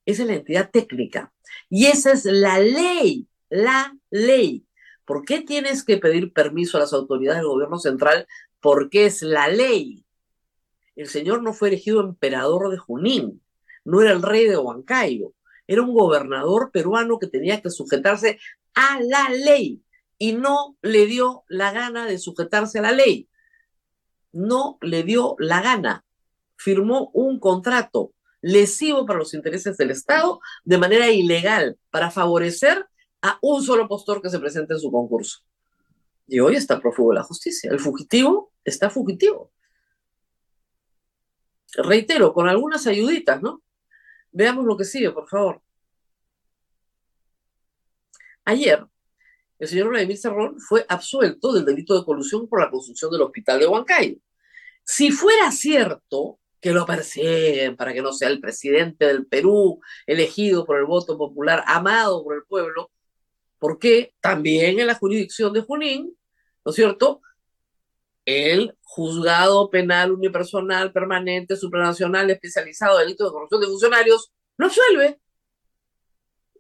esa 0.04 0.22
es 0.22 0.28
la 0.28 0.34
entidad 0.34 0.70
técnica. 0.70 1.32
Y 1.68 1.86
esa 1.86 2.12
es 2.12 2.24
la 2.24 2.58
ley, 2.58 3.28
la 3.50 3.96
ley. 4.10 4.64
¿Por 5.04 5.24
qué 5.24 5.40
tienes 5.40 5.84
que 5.84 5.98
pedir 5.98 6.32
permiso 6.32 6.76
a 6.76 6.80
las 6.80 6.92
autoridades 6.92 7.40
del 7.40 7.48
gobierno 7.48 7.78
central? 7.78 8.26
Porque 8.60 9.06
es 9.06 9.22
la 9.22 9.48
ley. 9.48 10.04
El 10.96 11.08
señor 11.08 11.42
no 11.42 11.52
fue 11.52 11.68
elegido 11.68 12.00
emperador 12.00 12.70
de 12.70 12.76
Junín, 12.76 13.40
no 13.88 14.02
era 14.02 14.12
el 14.12 14.20
rey 14.20 14.46
de 14.46 14.58
Huancayo, 14.58 15.32
era 15.66 15.80
un 15.80 15.94
gobernador 15.94 16.70
peruano 16.70 17.18
que 17.18 17.26
tenía 17.26 17.62
que 17.62 17.70
sujetarse 17.70 18.38
a 18.74 19.00
la 19.00 19.30
ley 19.30 19.82
y 20.18 20.34
no 20.34 20.76
le 20.82 21.06
dio 21.06 21.44
la 21.48 21.72
gana 21.72 22.04
de 22.04 22.18
sujetarse 22.18 22.80
a 22.80 22.82
la 22.82 22.92
ley. 22.92 23.30
No 24.30 24.76
le 24.82 25.04
dio 25.04 25.36
la 25.38 25.62
gana. 25.62 26.04
Firmó 26.56 27.10
un 27.14 27.40
contrato 27.40 28.12
lesivo 28.42 29.06
para 29.06 29.20
los 29.20 29.32
intereses 29.32 29.78
del 29.78 29.90
Estado 29.90 30.38
de 30.64 30.76
manera 30.76 31.10
ilegal 31.10 31.78
para 31.90 32.10
favorecer 32.10 32.86
a 33.22 33.38
un 33.40 33.62
solo 33.62 33.88
postor 33.88 34.20
que 34.20 34.28
se 34.28 34.38
presente 34.38 34.74
en 34.74 34.80
su 34.80 34.92
concurso. 34.92 35.40
Y 36.26 36.40
hoy 36.40 36.56
está 36.56 36.78
prófugo 36.78 37.12
de 37.12 37.20
la 37.20 37.24
justicia. 37.24 37.70
El 37.70 37.80
fugitivo 37.80 38.52
está 38.64 38.90
fugitivo. 38.90 39.50
Reitero, 41.72 42.34
con 42.34 42.50
algunas 42.50 42.86
ayuditas, 42.86 43.40
¿no? 43.40 43.62
Veamos 44.32 44.64
lo 44.64 44.76
que 44.76 44.84
sigue, 44.84 45.10
por 45.10 45.28
favor. 45.28 45.60
Ayer, 48.44 48.84
el 49.58 49.68
señor 49.68 49.88
Vladimir 49.88 50.16
Cerrón 50.16 50.60
fue 50.60 50.86
absuelto 50.88 51.52
del 51.52 51.64
delito 51.64 51.98
de 51.98 52.04
colusión 52.04 52.48
por 52.48 52.60
la 52.60 52.70
construcción 52.70 53.10
del 53.10 53.22
hospital 53.22 53.58
de 53.60 53.66
Huancayo. 53.66 54.16
Si 54.84 55.10
fuera 55.10 55.50
cierto 55.50 56.38
que 56.60 56.72
lo 56.72 56.86
persiguen 56.86 57.76
para 57.76 57.92
que 57.92 58.02
no 58.02 58.12
sea 58.12 58.28
el 58.28 58.40
presidente 58.40 59.06
del 59.06 59.26
Perú, 59.26 59.80
elegido 60.06 60.64
por 60.64 60.78
el 60.78 60.86
voto 60.86 61.16
popular, 61.18 61.62
amado 61.66 62.24
por 62.24 62.36
el 62.36 62.44
pueblo, 62.44 62.90
porque 63.58 64.14
también 64.20 64.78
en 64.78 64.86
la 64.86 64.94
jurisdicción 64.94 65.52
de 65.52 65.60
Junín, 65.60 66.16
¿no 66.64 66.70
es 66.70 66.76
cierto? 66.76 67.20
El 68.28 68.76
juzgado 68.82 69.70
penal 69.70 70.12
unipersonal 70.12 70.92
permanente 70.92 71.56
supranacional 71.56 72.28
especializado 72.30 72.98
de 72.98 73.04
delitos 73.04 73.28
de 73.28 73.32
corrupción 73.32 73.60
de 73.60 73.66
funcionarios 73.68 74.32
lo 74.56 74.66
absuelve. 74.66 75.18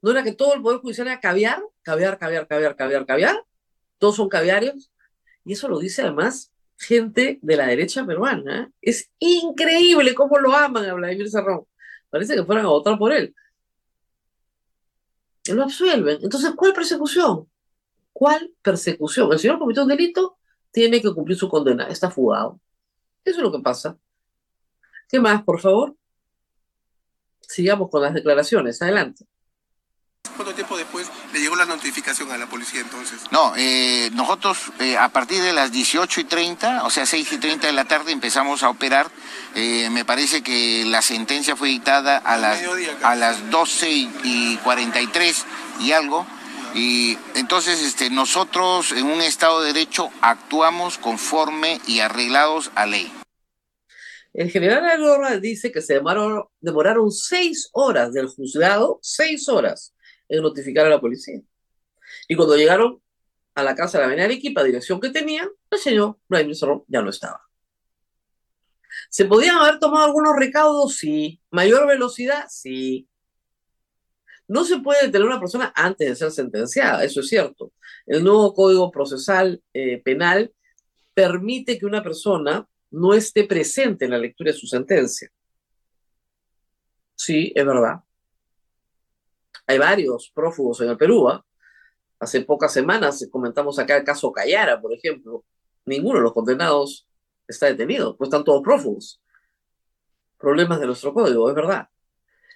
¿No 0.00 0.12
era 0.12 0.22
que 0.22 0.32
todo 0.32 0.54
el 0.54 0.62
Poder 0.62 0.78
Judicial 0.80 1.08
era 1.08 1.20
caviar? 1.20 1.62
Caviar, 1.82 2.18
caviar, 2.18 2.46
caviar, 2.46 2.76
caviar, 2.76 3.04
caviar. 3.04 3.44
Todos 3.98 4.16
son 4.16 4.28
caviarios. 4.28 4.90
Y 5.44 5.52
eso 5.52 5.68
lo 5.68 5.78
dice 5.78 6.02
además 6.02 6.52
gente 6.78 7.38
de 7.42 7.56
la 7.56 7.66
derecha 7.66 8.06
peruana. 8.06 8.72
Es 8.80 9.10
increíble 9.18 10.14
cómo 10.14 10.38
lo 10.38 10.54
aman 10.54 10.86
a 10.86 10.94
Vladimir 10.94 11.28
Serrón. 11.28 11.66
Parece 12.08 12.34
que 12.34 12.44
fueran 12.44 12.64
a 12.64 12.68
votar 12.68 12.96
por 12.96 13.12
él 13.12 13.34
lo 15.54 15.64
absuelven. 15.64 16.18
Entonces, 16.22 16.52
¿cuál 16.56 16.72
persecución? 16.72 17.48
¿Cuál 18.12 18.52
persecución? 18.62 19.32
El 19.32 19.38
señor 19.38 19.58
cometió 19.58 19.82
un 19.82 19.88
delito, 19.88 20.38
tiene 20.70 21.00
que 21.00 21.12
cumplir 21.12 21.36
su 21.36 21.48
condena, 21.48 21.88
está 21.88 22.10
fugado. 22.10 22.60
Eso 23.24 23.38
es 23.38 23.42
lo 23.42 23.52
que 23.52 23.60
pasa. 23.60 23.96
¿Qué 25.08 25.20
más, 25.20 25.42
por 25.42 25.60
favor? 25.60 25.96
Sigamos 27.40 27.90
con 27.90 28.02
las 28.02 28.14
declaraciones. 28.14 28.80
Adelante. 28.82 29.26
¿Cuánto 30.36 30.54
tiempo 30.54 30.76
después 30.76 31.10
le 31.32 31.40
llegó 31.40 31.56
la 31.56 31.64
notificación 31.64 32.30
a 32.30 32.38
la 32.38 32.46
policía 32.46 32.80
entonces? 32.80 33.22
No, 33.30 33.54
eh, 33.56 34.10
nosotros 34.12 34.70
eh, 34.78 34.96
a 34.96 35.08
partir 35.08 35.42
de 35.42 35.52
las 35.52 35.72
18 35.72 36.20
y 36.20 36.24
30, 36.24 36.84
o 36.84 36.90
sea 36.90 37.06
6 37.06 37.32
y 37.32 37.38
30 37.38 37.66
de 37.66 37.72
la 37.72 37.86
tarde 37.86 38.12
empezamos 38.12 38.62
a 38.62 38.70
operar. 38.70 39.10
Eh, 39.54 39.88
me 39.90 40.04
parece 40.04 40.42
que 40.42 40.84
la 40.84 41.02
sentencia 41.02 41.56
fue 41.56 41.68
dictada 41.70 42.18
a, 42.18 42.36
las, 42.36 42.60
a 43.02 43.14
las 43.16 43.50
12 43.50 43.90
y, 43.90 44.56
43 44.62 45.46
y 45.80 45.92
algo. 45.92 46.26
Y 46.78 47.18
entonces 47.34 47.82
este, 47.82 48.08
nosotros 48.08 48.92
en 48.92 49.06
un 49.06 49.20
Estado 49.20 49.62
de 49.62 49.72
Derecho 49.72 50.10
actuamos 50.20 50.96
conforme 50.96 51.80
y 51.88 51.98
arreglados 51.98 52.70
a 52.76 52.86
ley. 52.86 53.12
El 54.32 54.48
general 54.48 54.84
Algorra 54.84 55.38
dice 55.38 55.72
que 55.72 55.80
se 55.82 55.94
demoraron, 55.94 57.10
seis 57.10 57.68
horas 57.72 58.12
del 58.12 58.28
juzgado, 58.28 59.00
seis 59.02 59.48
horas, 59.48 59.92
en 60.28 60.40
notificar 60.40 60.86
a 60.86 60.90
la 60.90 61.00
policía. 61.00 61.40
Y 62.28 62.36
cuando 62.36 62.56
llegaron 62.56 63.02
a 63.56 63.64
la 63.64 63.74
casa 63.74 63.98
de 63.98 64.02
la 64.02 64.06
Avenida 64.06 64.26
Arequipa, 64.26 64.62
dirección 64.62 65.00
que 65.00 65.10
tenían, 65.10 65.48
el 65.72 65.78
señor 65.80 66.16
Vladimir 66.28 66.56
ya 66.86 67.02
no 67.02 67.10
estaba. 67.10 67.42
¿Se 69.10 69.24
podían 69.24 69.56
haber 69.56 69.80
tomado 69.80 70.04
algunos 70.04 70.36
recaudos? 70.36 70.96
Sí. 70.96 71.40
¿Mayor 71.50 71.88
velocidad? 71.88 72.46
Sí. 72.48 73.08
No 74.48 74.64
se 74.64 74.78
puede 74.78 75.06
detener 75.06 75.26
a 75.26 75.30
una 75.32 75.40
persona 75.40 75.72
antes 75.76 76.08
de 76.08 76.16
ser 76.16 76.30
sentenciada, 76.30 77.04
eso 77.04 77.20
es 77.20 77.28
cierto. 77.28 77.72
El 78.06 78.24
nuevo 78.24 78.54
Código 78.54 78.90
Procesal 78.90 79.62
eh, 79.74 80.02
Penal 80.02 80.52
permite 81.12 81.78
que 81.78 81.84
una 81.84 82.02
persona 82.02 82.66
no 82.90 83.12
esté 83.12 83.44
presente 83.44 84.06
en 84.06 84.12
la 84.12 84.18
lectura 84.18 84.50
de 84.50 84.56
su 84.56 84.66
sentencia. 84.66 85.30
Sí, 87.14 87.52
es 87.54 87.66
verdad. 87.66 88.00
Hay 89.66 89.78
varios 89.78 90.30
prófugos 90.34 90.80
en 90.80 90.88
el 90.88 90.96
Perú. 90.96 91.28
¿ah? 91.28 91.44
Hace 92.18 92.40
pocas 92.40 92.72
semanas 92.72 93.28
comentamos 93.30 93.78
acá 93.78 93.98
el 93.98 94.04
caso 94.04 94.32
Cayara, 94.32 94.80
por 94.80 94.94
ejemplo. 94.94 95.44
Ninguno 95.84 96.18
de 96.18 96.24
los 96.24 96.32
condenados 96.32 97.06
está 97.46 97.66
detenido, 97.66 98.16
pues 98.16 98.28
están 98.28 98.44
todos 98.44 98.62
prófugos. 98.62 99.20
Problemas 100.38 100.80
de 100.80 100.86
nuestro 100.86 101.12
código, 101.12 101.48
es 101.48 101.54
verdad. 101.54 101.88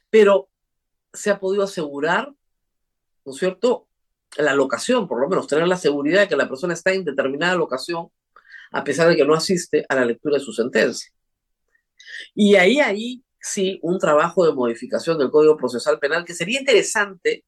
Pero 0.08 0.48
se 1.12 1.30
ha 1.30 1.38
podido 1.38 1.64
asegurar, 1.64 2.32
¿no 3.24 3.32
es 3.32 3.38
cierto?, 3.38 3.88
la 4.36 4.54
locación, 4.54 5.06
por 5.06 5.20
lo 5.20 5.28
menos 5.28 5.46
tener 5.46 5.68
la 5.68 5.76
seguridad 5.76 6.22
de 6.22 6.28
que 6.28 6.36
la 6.36 6.48
persona 6.48 6.72
está 6.72 6.92
en 6.92 7.04
determinada 7.04 7.54
locación, 7.54 8.08
a 8.70 8.82
pesar 8.82 9.08
de 9.08 9.16
que 9.16 9.24
no 9.24 9.34
asiste 9.34 9.84
a 9.88 9.94
la 9.94 10.06
lectura 10.06 10.38
de 10.38 10.44
su 10.44 10.52
sentencia. 10.52 11.12
Y 12.34 12.56
ahí, 12.56 12.80
ahí 12.80 13.22
sí 13.40 13.78
un 13.82 13.98
trabajo 13.98 14.46
de 14.46 14.54
modificación 14.54 15.18
del 15.18 15.30
Código 15.30 15.56
Procesal 15.56 15.98
Penal 15.98 16.24
que 16.24 16.34
sería 16.34 16.60
interesante 16.60 17.44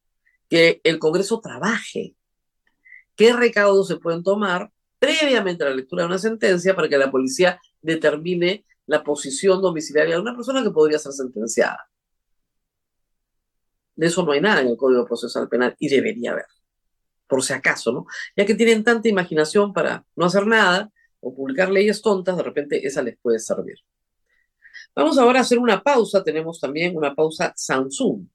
que 0.49 0.81
el 0.85 0.99
Congreso 0.99 1.41
trabaje. 1.41 2.15
¿Qué 3.17 3.33
recaudos 3.33 3.89
se 3.89 3.97
pueden 3.97 4.23
tomar 4.23 4.71
previamente 4.99 5.65
a 5.65 5.69
la 5.69 5.77
lectura 5.77 6.03
de 6.03 6.09
una 6.09 6.19
sentencia 6.19 6.75
para 6.75 6.89
que 6.89 6.99
la 6.99 7.11
policía 7.11 7.61
determine 7.81 8.67
la 8.87 9.03
posición 9.03 9.63
domiciliaria 9.63 10.17
de 10.17 10.21
una 10.21 10.35
persona 10.35 10.63
que 10.63 10.71
podría 10.71 10.99
ser 10.99 11.13
sentenciada? 11.13 11.89
De 13.97 14.07
eso 14.07 14.25
no 14.25 14.33
hay 14.33 14.41
nada 14.41 14.61
en 14.61 14.69
el 14.69 14.77
Código 14.77 15.07
Procesal 15.07 15.49
Penal 15.49 15.77
y 15.79 15.89
debería 15.89 16.33
haber, 16.33 16.47
por 17.27 17.43
si 17.43 17.53
acaso, 17.53 17.93
¿no? 17.93 18.07
Ya 18.37 18.45
que 18.45 18.55
tienen 18.55 18.83
tanta 18.83 19.09
imaginación 19.09 19.73
para 19.73 20.05
no 20.17 20.27
hacer 20.27 20.47
nada 20.47 20.91
o 21.21 21.35
publicar 21.35 21.71
leyes 21.71 22.03
tontas, 22.03 22.37
de 22.37 22.43
repente 22.43 22.87
esa 22.87 23.03
les 23.03 23.17
puede 23.19 23.39
servir. 23.39 23.77
Vamos 24.95 25.19
ahora 25.19 25.41
a 25.41 25.43
hacer 25.43 25.59
una 25.59 25.83
pausa. 25.83 26.23
Tenemos 26.23 26.61
también 26.61 26.97
una 26.97 27.15
pausa 27.15 27.53
Samsung. 27.57 28.27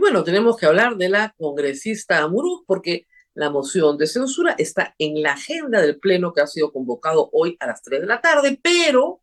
Bueno, 0.00 0.22
tenemos 0.22 0.56
que 0.56 0.66
hablar 0.66 0.96
de 0.96 1.08
la 1.08 1.34
congresista 1.36 2.18
Amuruz 2.18 2.62
porque 2.66 3.06
la 3.34 3.50
moción 3.50 3.98
de 3.98 4.06
censura 4.06 4.54
está 4.56 4.94
en 4.96 5.22
la 5.22 5.32
agenda 5.32 5.80
del 5.80 5.98
Pleno 5.98 6.32
que 6.32 6.40
ha 6.40 6.46
sido 6.46 6.72
convocado 6.72 7.28
hoy 7.32 7.56
a 7.58 7.66
las 7.66 7.82
3 7.82 8.02
de 8.02 8.06
la 8.06 8.20
tarde, 8.20 8.60
pero 8.62 9.20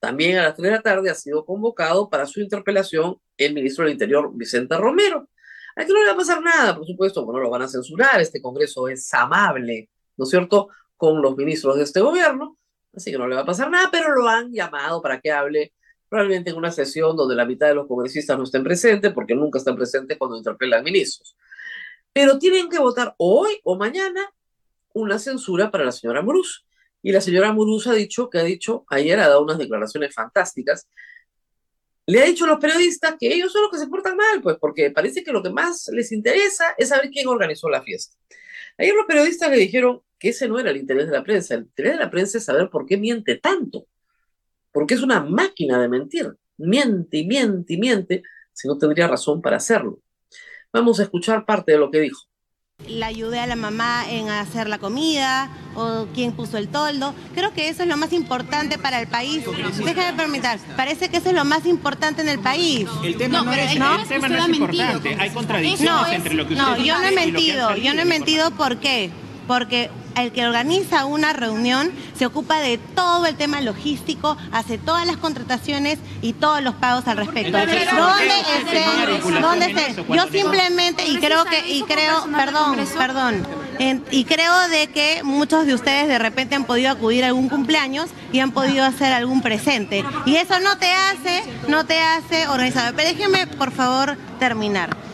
también 0.00 0.36
a 0.38 0.42
las 0.42 0.56
3 0.56 0.64
de 0.64 0.76
la 0.76 0.82
tarde 0.82 1.10
ha 1.10 1.14
sido 1.14 1.44
convocado 1.44 2.10
para 2.10 2.26
su 2.26 2.40
interpelación 2.40 3.18
el 3.36 3.54
ministro 3.54 3.84
del 3.84 3.92
Interior, 3.92 4.30
Vicente 4.34 4.76
Romero. 4.76 5.28
Aquí 5.76 5.92
no 5.92 6.00
le 6.00 6.06
va 6.06 6.14
a 6.14 6.16
pasar 6.16 6.42
nada, 6.42 6.76
por 6.76 6.86
supuesto, 6.86 7.24
no 7.24 7.38
lo 7.38 7.48
van 7.48 7.62
a 7.62 7.68
censurar, 7.68 8.20
este 8.20 8.42
Congreso 8.42 8.88
es 8.88 9.14
amable, 9.14 9.90
¿no 10.16 10.24
es 10.24 10.30
cierto?, 10.30 10.70
con 10.96 11.22
los 11.22 11.36
ministros 11.36 11.76
de 11.76 11.84
este 11.84 12.00
gobierno, 12.00 12.58
así 12.94 13.12
que 13.12 13.18
no 13.18 13.28
le 13.28 13.36
va 13.36 13.42
a 13.42 13.46
pasar 13.46 13.70
nada, 13.70 13.88
pero 13.92 14.12
lo 14.14 14.28
han 14.28 14.52
llamado 14.52 15.00
para 15.00 15.20
que 15.20 15.30
hable 15.30 15.72
probablemente 16.10 16.50
en 16.50 16.56
una 16.56 16.70
sesión 16.70 17.16
donde 17.16 17.34
la 17.34 17.46
mitad 17.46 17.68
de 17.68 17.74
los 17.74 17.86
congresistas 17.86 18.36
no 18.36 18.44
estén 18.44 18.62
presentes, 18.62 19.12
porque 19.14 19.34
nunca 19.34 19.58
están 19.58 19.76
presentes 19.76 20.18
cuando 20.18 20.36
interpelan 20.36 20.84
ministros. 20.84 21.34
Pero 22.12 22.38
tienen 22.38 22.68
que 22.68 22.78
votar 22.78 23.14
hoy 23.16 23.60
o 23.64 23.76
mañana 23.76 24.20
una 24.92 25.18
censura 25.18 25.70
para 25.70 25.84
la 25.84 25.92
señora 25.92 26.20
Muruz. 26.20 26.66
Y 27.02 27.12
la 27.12 27.22
señora 27.22 27.52
Muruz 27.52 27.86
ha 27.86 27.94
dicho 27.94 28.28
que 28.28 28.38
ha 28.38 28.42
dicho, 28.42 28.84
ayer 28.90 29.18
ha 29.20 29.28
dado 29.28 29.42
unas 29.42 29.56
declaraciones 29.56 30.14
fantásticas, 30.14 30.86
le 32.06 32.20
ha 32.20 32.26
dicho 32.26 32.44
a 32.44 32.48
los 32.48 32.58
periodistas 32.58 33.14
que 33.18 33.32
ellos 33.32 33.52
son 33.52 33.62
los 33.62 33.70
que 33.70 33.78
se 33.78 33.86
portan 33.86 34.16
mal, 34.16 34.42
pues 34.42 34.56
porque 34.60 34.90
parece 34.90 35.22
que 35.22 35.32
lo 35.32 35.42
que 35.42 35.50
más 35.50 35.88
les 35.92 36.12
interesa 36.12 36.74
es 36.76 36.88
saber 36.88 37.08
quién 37.08 37.28
organizó 37.28 37.70
la 37.70 37.80
fiesta. 37.80 38.16
Ayer 38.76 38.94
los 38.94 39.06
periodistas 39.06 39.48
le 39.48 39.56
dijeron, 39.56 40.02
que 40.20 40.28
ese 40.28 40.46
no 40.46 40.60
era 40.60 40.70
el 40.70 40.76
interés 40.76 41.06
de 41.06 41.12
la 41.14 41.24
prensa. 41.24 41.54
El 41.54 41.62
interés 41.62 41.94
de 41.94 41.98
la 41.98 42.10
prensa 42.10 42.38
es 42.38 42.44
saber 42.44 42.68
por 42.68 42.86
qué 42.86 42.98
miente 42.98 43.36
tanto. 43.36 43.86
Porque 44.72 44.94
es 44.94 45.02
una 45.02 45.20
máquina 45.20 45.80
de 45.80 45.88
mentir. 45.88 46.36
Miente 46.58 47.18
y 47.18 47.26
miente 47.26 47.74
y 47.74 47.78
miente 47.78 48.22
si 48.52 48.68
no 48.68 48.76
tendría 48.76 49.08
razón 49.08 49.40
para 49.40 49.56
hacerlo. 49.56 50.00
Vamos 50.72 51.00
a 51.00 51.04
escuchar 51.04 51.44
parte 51.46 51.72
de 51.72 51.78
lo 51.78 51.90
que 51.90 52.00
dijo. 52.00 52.20
La 52.88 53.06
ayudé 53.06 53.40
a 53.40 53.46
la 53.46 53.56
mamá 53.56 54.10
en 54.10 54.30
hacer 54.30 54.68
la 54.68 54.78
comida 54.78 55.50
o 55.74 56.06
quién 56.14 56.32
puso 56.32 56.56
el 56.56 56.68
toldo. 56.68 57.14
Creo 57.34 57.52
que 57.52 57.68
eso 57.68 57.82
es 57.82 57.88
lo 57.88 57.96
más 57.96 58.12
importante 58.12 58.78
para 58.78 59.00
el 59.00 59.06
país. 59.06 59.44
Déjame 59.84 60.16
permitir, 60.16 60.50
parece 60.76 61.08
que 61.10 61.18
eso 61.18 61.28
es 61.28 61.34
lo 61.34 61.44
más 61.44 61.66
importante 61.66 62.22
en 62.22 62.28
el 62.28 62.38
país. 62.38 62.88
El 63.04 63.16
tema 63.16 63.42
no, 63.42 63.52
es, 63.52 63.78
¿no? 63.78 64.00
El 64.00 64.08
tema 64.08 64.28
no 64.28 64.38
es 64.38 64.48
importante, 64.48 65.16
hay 65.18 65.30
contradicciones 65.30 66.12
entre 66.14 66.34
lo 66.34 66.46
que 66.46 66.54
usted 66.54 66.64
No, 66.64 66.78
yo 66.78 66.98
no 66.98 67.04
he 67.04 67.12
mentido, 67.12 67.76
yo 67.76 67.94
no 67.94 68.00
he 68.00 68.06
mentido 68.06 68.50
¿por 68.52 68.78
qué? 68.78 69.10
Porque 69.50 69.90
el 70.14 70.30
que 70.30 70.46
organiza 70.46 71.06
una 71.06 71.32
reunión 71.32 71.90
se 72.16 72.24
ocupa 72.24 72.60
de 72.60 72.78
todo 72.78 73.26
el 73.26 73.34
tema 73.34 73.60
logístico, 73.60 74.36
hace 74.52 74.78
todas 74.78 75.04
las 75.08 75.16
contrataciones 75.16 75.98
y 76.22 76.34
todos 76.34 76.62
los 76.62 76.76
pagos 76.76 77.08
al 77.08 77.16
respecto. 77.16 77.58
¿Dónde 77.58 79.66
estén? 79.66 80.06
Yo 80.06 80.28
simplemente, 80.28 81.04
y 81.08 81.16
creo 81.16 81.44
que, 81.46 81.68
y 81.68 81.82
creo, 81.82 82.28
perdón, 82.30 82.78
perdón, 82.96 83.44
y 84.12 84.24
creo 84.24 84.68
de 84.68 84.86
que 84.86 85.24
muchos 85.24 85.66
de 85.66 85.74
ustedes 85.74 86.06
de 86.06 86.20
repente 86.20 86.54
han 86.54 86.64
podido 86.64 86.92
acudir 86.92 87.24
a 87.24 87.26
algún 87.26 87.48
cumpleaños 87.48 88.10
y 88.32 88.38
han 88.38 88.52
podido 88.52 88.84
hacer 88.84 89.12
algún 89.12 89.42
presente. 89.42 90.04
Y 90.26 90.36
eso 90.36 90.60
no 90.60 90.78
te 90.78 90.92
hace, 90.92 91.42
no 91.66 91.86
te 91.86 91.98
hace 91.98 92.46
organizado. 92.46 92.94
Pero 92.94 93.08
déjenme, 93.08 93.48
por 93.48 93.72
favor, 93.72 94.16
terminar 94.38 95.09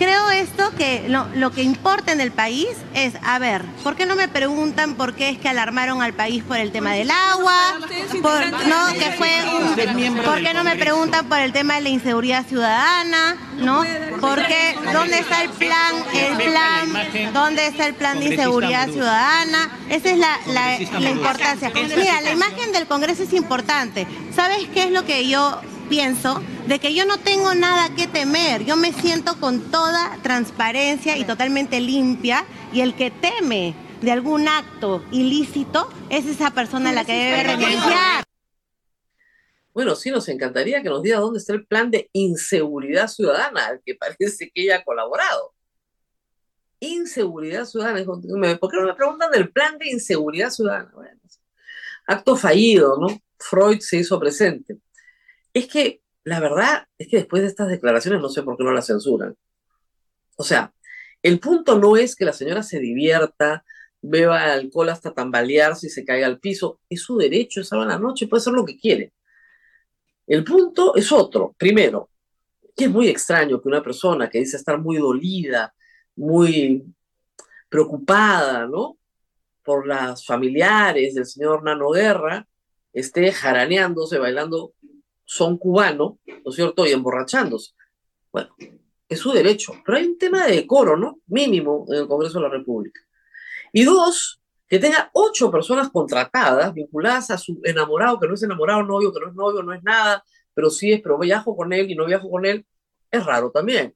creo 0.00 0.30
esto 0.30 0.70
que 0.78 1.08
lo, 1.08 1.50
que 1.50 1.62
importa 1.62 2.10
en 2.12 2.22
el 2.22 2.32
país 2.32 2.68
es, 2.94 3.12
a 3.22 3.38
ver, 3.38 3.62
¿por 3.84 3.96
qué 3.96 4.06
no 4.06 4.16
me 4.16 4.28
preguntan 4.28 4.94
por 4.94 5.14
qué 5.14 5.28
es 5.28 5.38
que 5.38 5.50
alarmaron 5.50 6.00
al 6.00 6.14
país 6.14 6.42
por 6.42 6.56
el 6.56 6.72
tema 6.72 6.92
del 6.94 7.10
agua? 7.10 7.78
no, 8.66 8.98
que 8.98 9.10
fue 9.18 9.30
¿Por 10.24 10.42
qué 10.42 10.54
no 10.54 10.64
me 10.64 10.76
preguntan 10.76 11.28
por 11.28 11.38
el 11.38 11.52
tema 11.52 11.74
de 11.74 11.82
la 11.82 11.88
inseguridad 11.90 12.46
ciudadana? 12.46 13.36
¿No? 13.58 13.84
¿Por 14.22 14.42
qué? 14.46 14.74
¿Dónde 14.90 15.18
está 15.18 15.42
el 15.42 15.50
plan? 15.50 15.94
El 16.14 16.36
plan, 16.50 17.32
¿dónde 17.34 17.66
está 17.66 17.86
el 17.86 17.94
plan 17.94 18.18
de 18.20 18.26
inseguridad 18.26 18.88
ciudadana? 18.88 19.70
Esa 19.90 20.12
es 20.12 20.16
la, 20.16 20.38
la 20.46 21.10
importancia. 21.10 21.70
Mira, 21.74 22.22
la 22.22 22.32
imagen 22.32 22.72
del 22.72 22.86
Congreso 22.86 23.24
es 23.24 23.34
importante. 23.34 24.06
¿Sabes 24.34 24.66
qué 24.72 24.84
es 24.84 24.92
lo 24.92 25.04
que 25.04 25.28
yo 25.28 25.60
pienso 25.90 26.40
de 26.68 26.78
que 26.78 26.94
yo 26.94 27.04
no 27.04 27.18
tengo 27.18 27.52
nada 27.54 27.94
que 27.96 28.06
temer, 28.06 28.64
yo 28.64 28.76
me 28.76 28.92
siento 28.92 29.38
con 29.40 29.70
toda 29.72 30.16
transparencia 30.22 31.18
y 31.18 31.24
totalmente 31.24 31.80
limpia 31.80 32.46
y 32.72 32.80
el 32.80 32.94
que 32.94 33.10
teme 33.10 33.74
de 34.00 34.12
algún 34.12 34.46
acto 34.48 35.04
ilícito 35.10 35.90
es 36.08 36.26
esa 36.26 36.52
persona 36.52 36.90
a 36.90 36.92
la 36.92 37.04
que 37.04 37.12
debe 37.12 37.42
renunciar. 37.42 38.24
Bueno, 39.74 39.96
sí, 39.96 40.10
nos 40.10 40.28
encantaría 40.28 40.80
que 40.80 40.88
nos 40.88 41.02
diga 41.02 41.18
dónde 41.18 41.40
está 41.40 41.54
el 41.54 41.66
plan 41.66 41.90
de 41.90 42.08
inseguridad 42.12 43.08
ciudadana, 43.08 43.66
al 43.66 43.80
que 43.84 43.94
parece 43.96 44.50
que 44.50 44.62
ella 44.62 44.76
ha 44.76 44.84
colaborado. 44.84 45.54
Inseguridad 46.78 47.64
ciudadana. 47.64 48.04
¿Por 48.04 48.20
qué 48.70 48.78
no 48.78 48.86
me 48.86 48.94
preguntan 48.94 49.30
del 49.32 49.50
plan 49.50 49.76
de 49.76 49.90
inseguridad 49.90 50.50
ciudadana? 50.50 50.90
Bueno, 50.94 51.20
acto 52.06 52.36
fallido, 52.36 52.96
¿no? 52.98 53.20
Freud 53.38 53.80
se 53.80 53.98
hizo 53.98 54.18
presente. 54.18 54.78
Es 55.52 55.66
que 55.66 56.02
la 56.24 56.40
verdad 56.40 56.86
es 56.98 57.08
que 57.08 57.18
después 57.18 57.42
de 57.42 57.48
estas 57.48 57.68
declaraciones 57.68 58.20
no 58.20 58.28
sé 58.28 58.42
por 58.42 58.56
qué 58.56 58.64
no 58.64 58.72
la 58.72 58.82
censuran. 58.82 59.36
O 60.36 60.44
sea, 60.44 60.72
el 61.22 61.40
punto 61.40 61.78
no 61.78 61.96
es 61.96 62.16
que 62.16 62.24
la 62.24 62.32
señora 62.32 62.62
se 62.62 62.78
divierta, 62.78 63.64
beba 64.02 64.52
alcohol 64.52 64.88
hasta 64.88 65.12
tambalearse 65.12 65.88
y 65.88 65.90
se 65.90 66.04
caiga 66.04 66.26
al 66.26 66.38
piso. 66.40 66.80
Es 66.88 67.02
su 67.02 67.16
derecho, 67.16 67.60
es 67.60 67.68
sábado 67.68 67.90
en 67.90 67.94
la 67.94 67.98
noche, 67.98 68.26
puede 68.26 68.40
hacer 68.40 68.52
lo 68.52 68.64
que 68.64 68.78
quiere. 68.78 69.12
El 70.26 70.44
punto 70.44 70.94
es 70.94 71.10
otro. 71.12 71.54
Primero, 71.58 72.10
que 72.76 72.84
es 72.84 72.90
muy 72.90 73.08
extraño 73.08 73.60
que 73.60 73.68
una 73.68 73.82
persona 73.82 74.30
que 74.30 74.38
dice 74.38 74.56
estar 74.56 74.78
muy 74.78 74.98
dolida, 74.98 75.74
muy 76.16 76.84
preocupada, 77.68 78.66
¿no? 78.66 78.98
Por 79.62 79.86
las 79.86 80.24
familiares 80.24 81.14
del 81.14 81.26
señor 81.26 81.62
Nano 81.62 81.90
Guerra, 81.90 82.46
esté 82.92 83.32
jaraneándose, 83.32 84.18
bailando 84.18 84.72
son 85.30 85.58
cubanos, 85.58 86.14
¿no 86.26 86.50
es 86.50 86.56
cierto? 86.56 86.84
Y 86.84 86.90
emborrachándose. 86.90 87.70
Bueno, 88.32 88.52
es 89.08 89.20
su 89.20 89.30
derecho, 89.30 89.74
pero 89.86 89.96
hay 89.96 90.06
un 90.06 90.18
tema 90.18 90.44
de 90.44 90.56
decoro, 90.56 90.96
¿no? 90.96 91.20
Mínimo 91.28 91.86
en 91.88 92.00
el 92.00 92.08
Congreso 92.08 92.40
de 92.40 92.48
la 92.48 92.50
República. 92.50 93.00
Y 93.72 93.84
dos, 93.84 94.42
que 94.66 94.80
tenga 94.80 95.08
ocho 95.12 95.48
personas 95.48 95.88
contratadas, 95.90 96.74
vinculadas 96.74 97.30
a 97.30 97.38
su 97.38 97.60
enamorado, 97.62 98.18
que 98.18 98.26
no 98.26 98.34
es 98.34 98.42
enamorado, 98.42 98.82
novio, 98.82 99.12
que 99.12 99.20
no 99.20 99.28
es 99.28 99.34
novio, 99.36 99.62
no 99.62 99.72
es 99.72 99.84
nada, 99.84 100.24
pero 100.52 100.68
sí 100.68 100.92
es, 100.92 101.00
pero 101.00 101.16
viajo 101.16 101.56
con 101.56 101.72
él 101.72 101.88
y 101.88 101.94
no 101.94 102.06
viajo 102.06 102.28
con 102.28 102.44
él, 102.44 102.66
es 103.08 103.24
raro 103.24 103.52
también. 103.52 103.94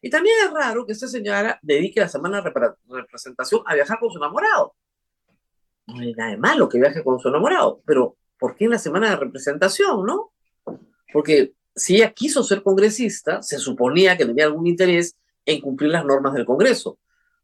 Y 0.00 0.08
también 0.08 0.34
es 0.46 0.50
raro 0.50 0.86
que 0.86 0.92
esta 0.92 1.08
señora 1.08 1.58
dedique 1.60 2.00
la 2.00 2.08
semana 2.08 2.40
de 2.40 2.50
representación 2.88 3.60
a 3.66 3.74
viajar 3.74 3.98
con 3.98 4.10
su 4.10 4.16
enamorado. 4.16 4.74
No 5.88 6.00
hay 6.00 6.14
nada 6.14 6.30
de 6.30 6.38
malo 6.38 6.70
que 6.70 6.80
viaje 6.80 7.04
con 7.04 7.20
su 7.20 7.28
enamorado, 7.28 7.82
pero 7.84 8.16
¿por 8.38 8.56
qué 8.56 8.64
en 8.64 8.70
la 8.70 8.78
semana 8.78 9.10
de 9.10 9.16
representación, 9.16 10.06
no? 10.06 10.29
Porque 11.12 11.52
si 11.74 11.96
ella 11.96 12.12
quiso 12.12 12.42
ser 12.42 12.62
congresista, 12.62 13.42
se 13.42 13.58
suponía 13.58 14.16
que 14.16 14.26
tenía 14.26 14.44
algún 14.44 14.66
interés 14.66 15.16
en 15.46 15.60
cumplir 15.60 15.90
las 15.90 16.04
normas 16.04 16.34
del 16.34 16.44
Congreso, 16.44 16.98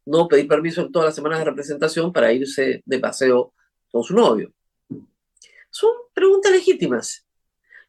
no 0.04 0.28
pedir 0.28 0.46
permiso 0.46 0.82
en 0.82 0.92
todas 0.92 1.06
las 1.06 1.14
semanas 1.14 1.38
de 1.38 1.46
representación 1.46 2.12
para 2.12 2.32
irse 2.32 2.82
de 2.84 2.98
paseo 2.98 3.54
con 3.90 4.02
su 4.02 4.14
novio. 4.14 4.52
Son 5.70 5.90
preguntas 6.12 6.52
legítimas 6.52 7.26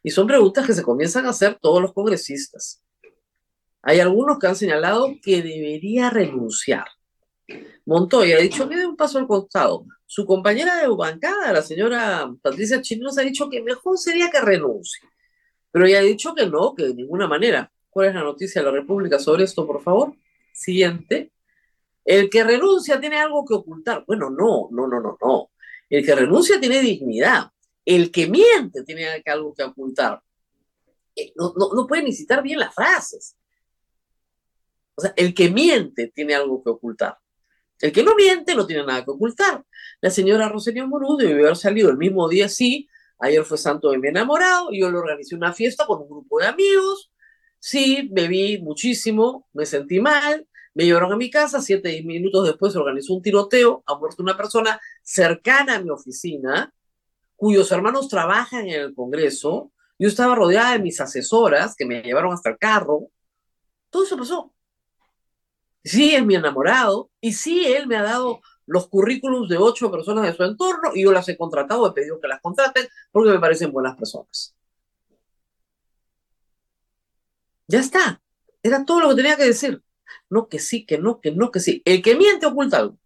y 0.02 0.10
son 0.10 0.26
preguntas 0.26 0.66
que 0.66 0.74
se 0.74 0.82
comienzan 0.82 1.26
a 1.26 1.30
hacer 1.30 1.58
todos 1.60 1.80
los 1.80 1.92
congresistas. 1.92 2.82
Hay 3.82 4.00
algunos 4.00 4.38
que 4.38 4.46
han 4.46 4.56
señalado 4.56 5.14
que 5.22 5.42
debería 5.42 6.10
renunciar. 6.10 6.86
Montoya 7.86 8.36
ha 8.36 8.40
dicho 8.40 8.68
que 8.68 8.86
un 8.86 8.96
paso 8.96 9.18
al 9.18 9.26
costado. 9.26 9.86
Su 10.04 10.26
compañera 10.26 10.76
de 10.76 10.88
bancada, 10.88 11.52
la 11.52 11.62
señora 11.62 12.30
Patricia 12.42 12.82
Chinos, 12.82 13.16
ha 13.18 13.22
dicho 13.22 13.48
que 13.48 13.62
mejor 13.62 13.98
sería 13.98 14.30
que 14.30 14.40
renuncie. 14.40 15.08
Pero 15.70 15.86
ya 15.86 15.98
ha 15.98 16.02
dicho 16.02 16.34
que 16.34 16.46
no, 16.46 16.74
que 16.74 16.84
de 16.84 16.94
ninguna 16.94 17.26
manera. 17.26 17.70
¿Cuál 17.90 18.08
es 18.08 18.14
la 18.14 18.22
noticia 18.22 18.60
de 18.60 18.66
la 18.66 18.72
República 18.72 19.18
sobre 19.18 19.44
esto, 19.44 19.66
por 19.66 19.82
favor? 19.82 20.14
Siguiente. 20.52 21.32
El 22.04 22.30
que 22.30 22.44
renuncia 22.44 23.00
tiene 23.00 23.18
algo 23.18 23.44
que 23.44 23.54
ocultar. 23.54 24.04
Bueno, 24.06 24.30
no, 24.30 24.68
no, 24.70 24.86
no, 24.86 25.00
no, 25.00 25.18
no. 25.20 25.50
El 25.90 26.04
que 26.04 26.14
renuncia 26.14 26.58
tiene 26.60 26.80
dignidad. 26.80 27.50
El 27.84 28.10
que 28.10 28.28
miente 28.28 28.82
tiene 28.82 29.22
algo 29.26 29.54
que 29.54 29.62
ocultar. 29.62 30.22
Eh, 31.14 31.32
no, 31.36 31.52
no, 31.56 31.70
no 31.74 31.86
puede 31.86 32.02
ni 32.02 32.12
citar 32.12 32.42
bien 32.42 32.60
las 32.60 32.74
frases. 32.74 33.36
O 34.94 35.00
sea, 35.00 35.12
el 35.16 35.34
que 35.34 35.50
miente 35.50 36.08
tiene 36.08 36.34
algo 36.34 36.62
que 36.62 36.70
ocultar. 36.70 37.18
El 37.80 37.92
que 37.92 38.02
no 38.02 38.14
miente 38.16 38.54
no 38.54 38.66
tiene 38.66 38.84
nada 38.84 39.04
que 39.04 39.10
ocultar. 39.10 39.64
La 40.00 40.10
señora 40.10 40.48
Roselia 40.48 40.86
Morú 40.86 41.16
debe 41.16 41.42
haber 41.44 41.56
salido 41.56 41.90
el 41.90 41.96
mismo 41.96 42.28
día, 42.28 42.48
sí, 42.48 42.88
Ayer 43.18 43.44
fue 43.44 43.58
santo 43.58 43.90
de 43.90 43.98
mi 43.98 44.08
enamorado, 44.08 44.68
yo 44.72 44.90
le 44.90 44.98
organicé 44.98 45.34
una 45.34 45.52
fiesta 45.52 45.86
con 45.86 46.02
un 46.02 46.08
grupo 46.08 46.38
de 46.38 46.46
amigos. 46.46 47.10
Sí, 47.58 48.08
bebí 48.12 48.58
muchísimo, 48.58 49.48
me 49.52 49.66
sentí 49.66 50.00
mal, 50.00 50.46
me 50.74 50.84
llevaron 50.84 51.12
a 51.12 51.16
mi 51.16 51.28
casa, 51.28 51.60
siete 51.60 52.00
minutos 52.04 52.46
después 52.46 52.72
se 52.72 52.78
organizó 52.78 53.14
un 53.14 53.22
tiroteo, 53.22 53.82
ha 53.86 53.96
muerto 53.96 54.22
una 54.22 54.36
persona 54.36 54.80
cercana 55.02 55.76
a 55.76 55.82
mi 55.82 55.90
oficina, 55.90 56.72
cuyos 57.34 57.72
hermanos 57.72 58.08
trabajan 58.08 58.68
en 58.68 58.80
el 58.80 58.94
Congreso. 58.94 59.72
Yo 59.98 60.08
estaba 60.08 60.36
rodeada 60.36 60.72
de 60.72 60.78
mis 60.78 61.00
asesoras 61.00 61.74
que 61.76 61.84
me 61.84 62.02
llevaron 62.02 62.32
hasta 62.32 62.50
el 62.50 62.58
carro. 62.58 63.08
Todo 63.90 64.04
eso 64.04 64.16
pasó. 64.16 64.52
Sí, 65.82 66.14
es 66.14 66.24
mi 66.24 66.36
enamorado, 66.36 67.10
y 67.20 67.32
sí, 67.32 67.64
él 67.66 67.86
me 67.88 67.96
ha 67.96 68.02
dado 68.02 68.40
los 68.68 68.88
currículums 68.88 69.48
de 69.48 69.56
ocho 69.56 69.90
personas 69.90 70.24
de 70.24 70.34
su 70.34 70.44
entorno 70.44 70.90
y 70.94 71.02
yo 71.04 71.12
las 71.12 71.28
he 71.28 71.36
contratado, 71.36 71.88
he 71.88 71.92
pedido 71.92 72.20
que 72.20 72.28
las 72.28 72.40
contraten 72.40 72.86
porque 73.10 73.30
me 73.30 73.38
parecen 73.38 73.72
buenas 73.72 73.96
personas. 73.96 74.54
Ya 77.66 77.80
está. 77.80 78.22
Era 78.62 78.84
todo 78.84 79.00
lo 79.00 79.08
que 79.10 79.16
tenía 79.16 79.36
que 79.36 79.44
decir. 79.44 79.82
No 80.30 80.48
que 80.48 80.58
sí, 80.58 80.84
que 80.84 80.98
no, 80.98 81.20
que 81.20 81.32
no, 81.32 81.50
que 81.50 81.60
sí. 81.60 81.82
El 81.84 82.02
que 82.02 82.14
miente 82.14 82.46
oculta 82.46 82.78
algo. 82.78 82.98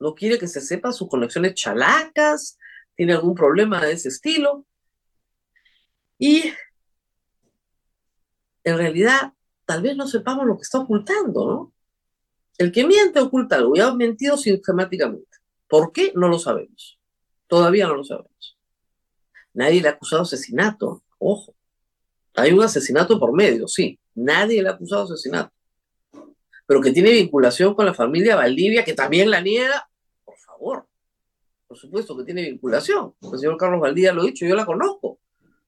No 0.00 0.14
quiere 0.14 0.38
que 0.38 0.48
se 0.48 0.60
sepa 0.60 0.92
sus 0.92 1.08
conexiones 1.08 1.54
chalacas, 1.54 2.58
tiene 2.96 3.12
algún 3.12 3.34
problema 3.34 3.80
de 3.84 3.92
ese 3.92 4.08
estilo. 4.08 4.66
Y 6.18 6.52
en 8.64 8.78
realidad, 8.78 9.32
tal 9.64 9.82
vez 9.82 9.96
no 9.96 10.08
sepamos 10.08 10.46
lo 10.46 10.56
que 10.56 10.62
está 10.62 10.78
ocultando, 10.78 11.46
¿no? 11.46 11.73
El 12.58 12.72
que 12.72 12.86
miente 12.86 13.20
oculta 13.20 13.56
algo 13.56 13.76
y 13.76 13.80
ha 13.80 13.92
mentido 13.94 14.36
sistemáticamente. 14.36 15.38
¿Por 15.68 15.92
qué? 15.92 16.12
No 16.14 16.28
lo 16.28 16.38
sabemos. 16.38 16.98
Todavía 17.46 17.86
no 17.86 17.96
lo 17.96 18.04
sabemos. 18.04 18.58
Nadie 19.52 19.80
le 19.82 19.88
ha 19.88 19.92
acusado 19.92 20.22
asesinato. 20.22 21.02
Ojo. 21.18 21.54
Hay 22.36 22.52
un 22.52 22.62
asesinato 22.62 23.18
por 23.18 23.32
medio, 23.32 23.68
sí. 23.68 23.98
Nadie 24.14 24.62
le 24.62 24.68
ha 24.68 24.72
acusado 24.72 25.04
asesinato. 25.04 25.52
Pero 26.66 26.80
que 26.80 26.92
tiene 26.92 27.12
vinculación 27.12 27.74
con 27.74 27.86
la 27.86 27.94
familia 27.94 28.36
Valdivia, 28.36 28.84
que 28.84 28.94
también 28.94 29.30
la 29.30 29.40
niega, 29.40 29.88
favor. 30.54 30.86
Por 31.66 31.76
supuesto 31.76 32.16
que 32.16 32.24
tiene 32.24 32.42
vinculación. 32.42 33.14
El 33.20 33.38
señor 33.38 33.56
Carlos 33.56 33.80
Valdía 33.80 34.12
lo 34.12 34.22
ha 34.22 34.26
dicho, 34.26 34.46
yo 34.46 34.54
la 34.54 34.66
conozco. 34.66 35.18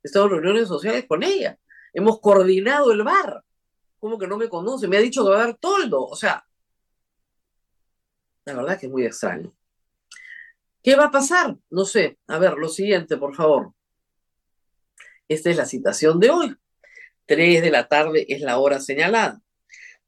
He 0.02 0.08
estado 0.08 0.26
en 0.26 0.32
reuniones 0.32 0.68
sociales 0.68 1.04
con 1.06 1.22
ella. 1.22 1.58
Hemos 1.92 2.20
coordinado 2.20 2.92
el 2.92 3.02
bar. 3.02 3.42
¿Cómo 3.98 4.18
que 4.18 4.26
no 4.26 4.36
me 4.36 4.48
conoce? 4.48 4.88
Me 4.88 4.98
ha 4.98 5.00
dicho 5.00 5.24
que 5.24 5.30
va 5.30 5.42
a 5.42 5.46
dar 5.46 5.56
toldo. 5.56 6.04
O 6.04 6.14
sea, 6.14 6.45
la 8.46 8.54
verdad 8.54 8.78
que 8.78 8.86
es 8.86 8.92
muy 8.92 9.04
extraño. 9.04 9.52
¿Qué 10.82 10.94
va 10.94 11.06
a 11.06 11.10
pasar? 11.10 11.56
No 11.68 11.84
sé. 11.84 12.18
A 12.28 12.38
ver, 12.38 12.54
lo 12.54 12.68
siguiente, 12.68 13.16
por 13.16 13.34
favor. 13.34 13.72
Esta 15.28 15.50
es 15.50 15.56
la 15.56 15.66
citación 15.66 16.20
de 16.20 16.30
hoy. 16.30 16.56
Tres 17.26 17.60
de 17.60 17.70
la 17.70 17.88
tarde 17.88 18.24
es 18.28 18.40
la 18.40 18.58
hora 18.58 18.78
señalada. 18.80 19.40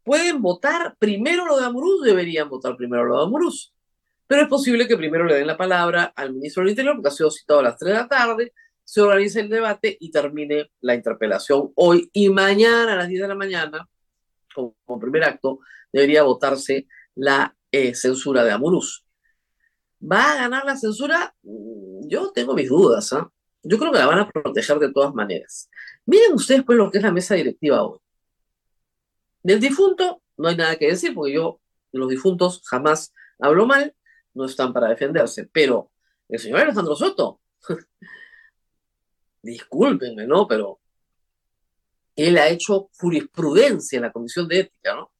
Pueden 0.05 0.41
votar 0.41 0.97
primero 0.99 1.45
lo 1.45 1.59
de 1.59 1.67
Amuruz, 1.67 2.05
deberían 2.05 2.49
votar 2.49 2.77
primero 2.77 3.05
lo 3.05 3.19
de 3.19 3.25
Amuruz. 3.25 3.75
Pero 4.29 4.43
es 4.43 4.49
posible 4.49 4.87
que 4.87 4.97
primero 4.97 5.25
le 5.25 5.35
den 5.35 5.47
la 5.47 5.57
palabra 5.57 6.13
al 6.15 6.33
ministro 6.33 6.63
del 6.63 6.71
Interior, 6.71 6.95
porque 6.95 7.09
ha 7.09 7.13
sido 7.13 7.31
citado 7.31 7.61
a 7.61 7.65
las 7.65 7.77
3 7.77 7.93
de 7.93 7.99
la 7.99 8.09
tarde, 8.09 8.53
se 8.85 9.01
organice 9.01 9.41
el 9.41 9.49
debate 9.49 9.97
y 9.99 10.11
termine 10.11 10.71
la 10.81 10.95
interpelación 10.95 11.73
hoy 11.75 12.09
y 12.13 12.31
mañana 12.31 12.93
a 12.93 12.97
las 12.97 13.09
10 13.09 13.23
de 13.23 13.29
la 13.29 13.35
mañana, 13.35 13.89
como, 14.55 14.75
primer 15.01 15.25
acto, 15.25 15.59
debería 15.93 16.23
votarse 16.23 16.87
la 17.15 17.55
eh, 17.73 17.95
censura 17.95 18.45
de 18.45 18.53
Amuruz. 18.53 19.05
¿Va 20.01 20.33
a 20.33 20.37
ganar 20.37 20.65
la 20.65 20.77
censura? 20.77 21.35
Mm, 21.43 22.09
yo 22.09 22.31
tengo 22.33 22.55
mis 22.55 22.69
dudas. 22.69 23.13
¿ah? 23.13 23.31
Yo 23.63 23.79
creo 23.79 23.93
que 23.93 23.99
la 23.99 24.07
van 24.07 24.21
a 24.21 24.31
proteger 24.31 24.79
de 24.79 24.93
todas 24.93 25.15
maneras. 25.15 25.69
Miren 26.07 26.35
ustedes 26.35 26.65
pues 26.65 26.79
lo 26.79 26.91
que 26.91 26.99
es 26.99 27.05
la 27.05 27.13
mesa 27.13 27.35
directiva 27.35 27.83
hoy. 27.83 27.99
Del 29.43 29.61
difunto 29.61 30.23
no 30.37 30.49
hay 30.49 30.57
nada 30.57 30.77
que 30.77 30.89
decir, 30.89 31.15
porque 31.15 31.35
yo 31.35 31.61
de 31.93 31.99
los 31.99 32.09
difuntos 32.09 32.63
jamás 32.65 33.13
hablo 33.39 33.67
mal, 33.67 33.95
no 34.35 34.45
están 34.45 34.73
para 34.73 34.89
defenderse. 34.89 35.49
Pero 35.53 35.91
el 36.29 36.39
señor 36.39 36.61
Alejandro 36.61 36.95
Soto, 36.95 37.41
discúlpenme, 39.43 40.27
¿no? 40.27 40.47
Pero 40.47 40.81
él 42.15 42.39
ha 42.39 42.49
hecho 42.49 42.91
jurisprudencia 42.99 43.97
en 43.97 44.03
la 44.03 44.13
Comisión 44.13 44.49
de 44.49 44.61
Ética, 44.61 44.95
¿no? 44.95 45.13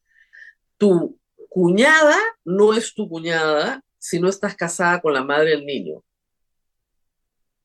Tu 0.77 1.18
cuñada 1.49 2.17
no 2.45 2.75
es 2.75 2.95
tu 2.95 3.09
cuñada 3.09 3.83
si 3.99 4.21
no 4.21 4.29
estás 4.29 4.55
casada 4.55 5.01
con 5.01 5.13
la 5.13 5.25
madre 5.25 5.51
del 5.51 5.67
niño. 5.67 6.03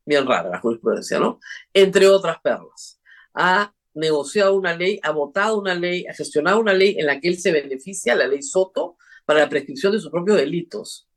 Bien 0.06 0.26
rara 0.26 0.50
la 0.50 0.60
jurisprudencia, 0.60 1.20
¿no? 1.20 1.40
Entre 1.74 2.08
otras 2.08 2.40
perlas. 2.42 3.00
Ha 3.34 3.74
negociado 3.94 4.56
una 4.56 4.76
ley, 4.76 5.00
ha 5.04 5.12
votado 5.12 5.60
una 5.60 5.76
ley, 5.76 6.06
ha 6.08 6.14
gestionado 6.14 6.60
una 6.60 6.74
ley 6.74 6.96
en 6.98 7.06
la 7.06 7.20
que 7.20 7.30
él 7.30 7.38
se 7.38 7.52
beneficia, 7.52 8.16
la 8.16 8.28
ley 8.28 8.42
Soto, 8.42 8.98
para 9.26 9.40
la 9.40 9.50
prescripción 9.50 9.94
de 9.94 10.00
sus 10.00 10.12
propios 10.12 10.38
delitos. 10.38 11.08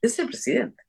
Es 0.00 0.18
el 0.18 0.26
presidente. 0.26 0.82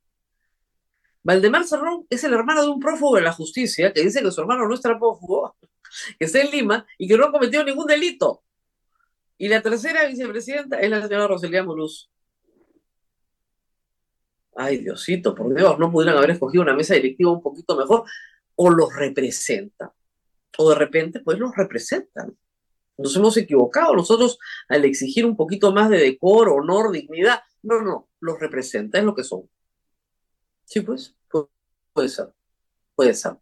Valdemar 1.24 1.66
Cerrón 1.66 2.06
es 2.10 2.24
el 2.24 2.34
hermano 2.34 2.62
de 2.62 2.70
un 2.70 2.80
prófugo 2.80 3.16
de 3.16 3.24
la 3.24 3.34
justicia 3.34 3.92
que 3.92 4.04
dice 4.04 4.22
que 4.22 4.32
su 4.32 4.42
hermano 4.42 4.68
no 4.68 4.76
es 4.76 4.82
prófugo, 4.82 5.58
que 6.20 6.26
está 6.26 6.40
en 6.40 6.52
Lima 6.52 6.86
y 6.98 7.08
que 7.08 7.18
no 7.18 7.26
ha 7.26 7.32
cometido 7.32 7.64
ningún 7.64 7.88
delito. 7.88 8.45
Y 9.38 9.48
la 9.50 9.62
tercera 9.62 10.06
vicepresidenta 10.06 10.80
es 10.80 10.90
la 10.90 11.02
señora 11.02 11.28
Rosalía 11.28 11.64
Muluz. 11.64 12.10
Ay, 14.56 14.78
Diosito, 14.78 15.36
por 15.36 15.54
Dios, 15.54 15.78
no 15.78 15.92
pudieran 15.92 16.18
haber 16.18 16.32
escogido 16.32 16.64
una 16.64 16.74
mesa 16.74 16.96
directiva 16.96 17.32
un 17.32 17.42
poquito 17.42 17.76
mejor 17.76 18.06
o 18.56 18.70
los 18.70 18.96
representan. 18.96 19.90
O 20.58 20.70
de 20.70 20.76
repente, 20.76 21.20
pues 21.20 21.38
los 21.38 21.54
representan. 21.56 22.38
Nos 22.98 23.14
hemos 23.18 23.36
equivocado 23.36 23.94
nosotros 23.94 24.40
al 24.70 24.86
exigir 24.86 25.26
un 25.26 25.36
poquito 25.36 25.74
más 25.74 25.90
de 25.90 25.98
decoro, 25.98 26.56
honor, 26.56 26.94
dignidad. 26.94 27.42
No, 27.62 27.82
no, 27.82 28.10
los 28.22 28.40
representa, 28.40 29.00
es 29.00 29.04
lo 29.04 29.14
que 29.14 29.26
son. 29.26 29.50
Sí, 30.64 30.80
pues, 30.80 31.14
puede 31.92 32.08
ser, 32.08 32.34
puede 32.96 33.14
ser. 33.14 33.34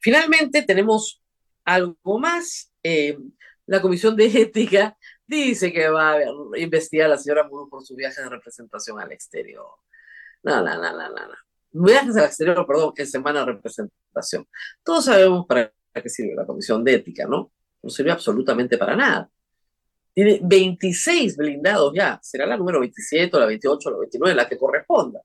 Finalmente 0.00 0.62
tenemos 0.62 1.20
algo 1.64 2.20
más. 2.20 2.72
Eh, 2.84 3.18
la 3.66 3.80
Comisión 3.80 4.16
de 4.16 4.26
Ética 4.26 4.96
dice 5.36 5.72
que 5.72 5.88
va 5.88 6.12
a 6.12 6.22
investigar 6.56 7.06
a 7.06 7.10
la 7.10 7.18
señora 7.18 7.48
Muro 7.48 7.68
por 7.68 7.84
su 7.84 7.94
viaje 7.94 8.22
de 8.22 8.28
representación 8.28 9.00
al 9.00 9.12
exterior. 9.12 9.66
No, 10.42 10.62
no, 10.62 10.74
no, 10.74 10.92
no, 10.92 11.08
no. 11.08 11.34
Viajes 11.72 12.16
al 12.16 12.24
exterior, 12.24 12.66
perdón, 12.66 12.92
en 12.96 13.06
semana 13.06 13.40
de 13.40 13.46
representación. 13.46 14.46
Todos 14.82 15.06
sabemos 15.06 15.46
para 15.46 15.72
qué 15.94 16.08
sirve 16.08 16.34
la 16.34 16.46
Comisión 16.46 16.84
de 16.84 16.94
Ética, 16.94 17.26
¿no? 17.26 17.50
No 17.82 17.90
sirve 17.90 18.10
absolutamente 18.10 18.76
para 18.76 18.94
nada. 18.94 19.30
Tiene 20.14 20.40
26 20.42 21.36
blindados 21.36 21.92
ya. 21.94 22.18
Será 22.22 22.46
la 22.46 22.56
número 22.56 22.80
27 22.80 23.34
o 23.36 23.40
la 23.40 23.46
28 23.46 23.88
o 23.88 23.92
la 23.92 23.98
29, 23.98 24.34
la 24.34 24.48
que 24.48 24.58
corresponda. 24.58 25.20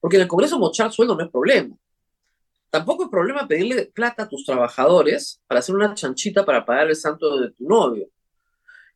Porque 0.00 0.16
en 0.16 0.22
el 0.22 0.28
Congreso 0.28 0.58
mochar 0.58 0.92
sueldo 0.92 1.16
no 1.16 1.24
es 1.24 1.30
problema. 1.30 1.76
Tampoco 2.70 3.04
es 3.04 3.10
problema 3.10 3.48
pedirle 3.48 3.86
plata 3.86 4.24
a 4.24 4.28
tus 4.28 4.44
trabajadores 4.44 5.42
para 5.46 5.60
hacer 5.60 5.74
una 5.74 5.94
chanchita 5.94 6.44
para 6.44 6.64
pagar 6.64 6.88
el 6.88 6.96
santo 6.96 7.40
de 7.40 7.50
tu 7.50 7.66
novio. 7.66 8.08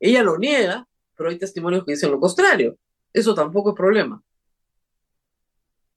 Ella 0.03 0.25
lo 0.25 0.37
niega, 0.37 0.85
pero 1.17 1.31
hay 1.31 1.38
testimonios 1.38 1.85
que 1.85 1.93
dicen 1.93 2.11
lo 2.11 2.19
contrario. 2.19 2.77
Eso 3.12 3.35
tampoco 3.37 3.71
es 3.71 3.77
problema. 3.77 4.21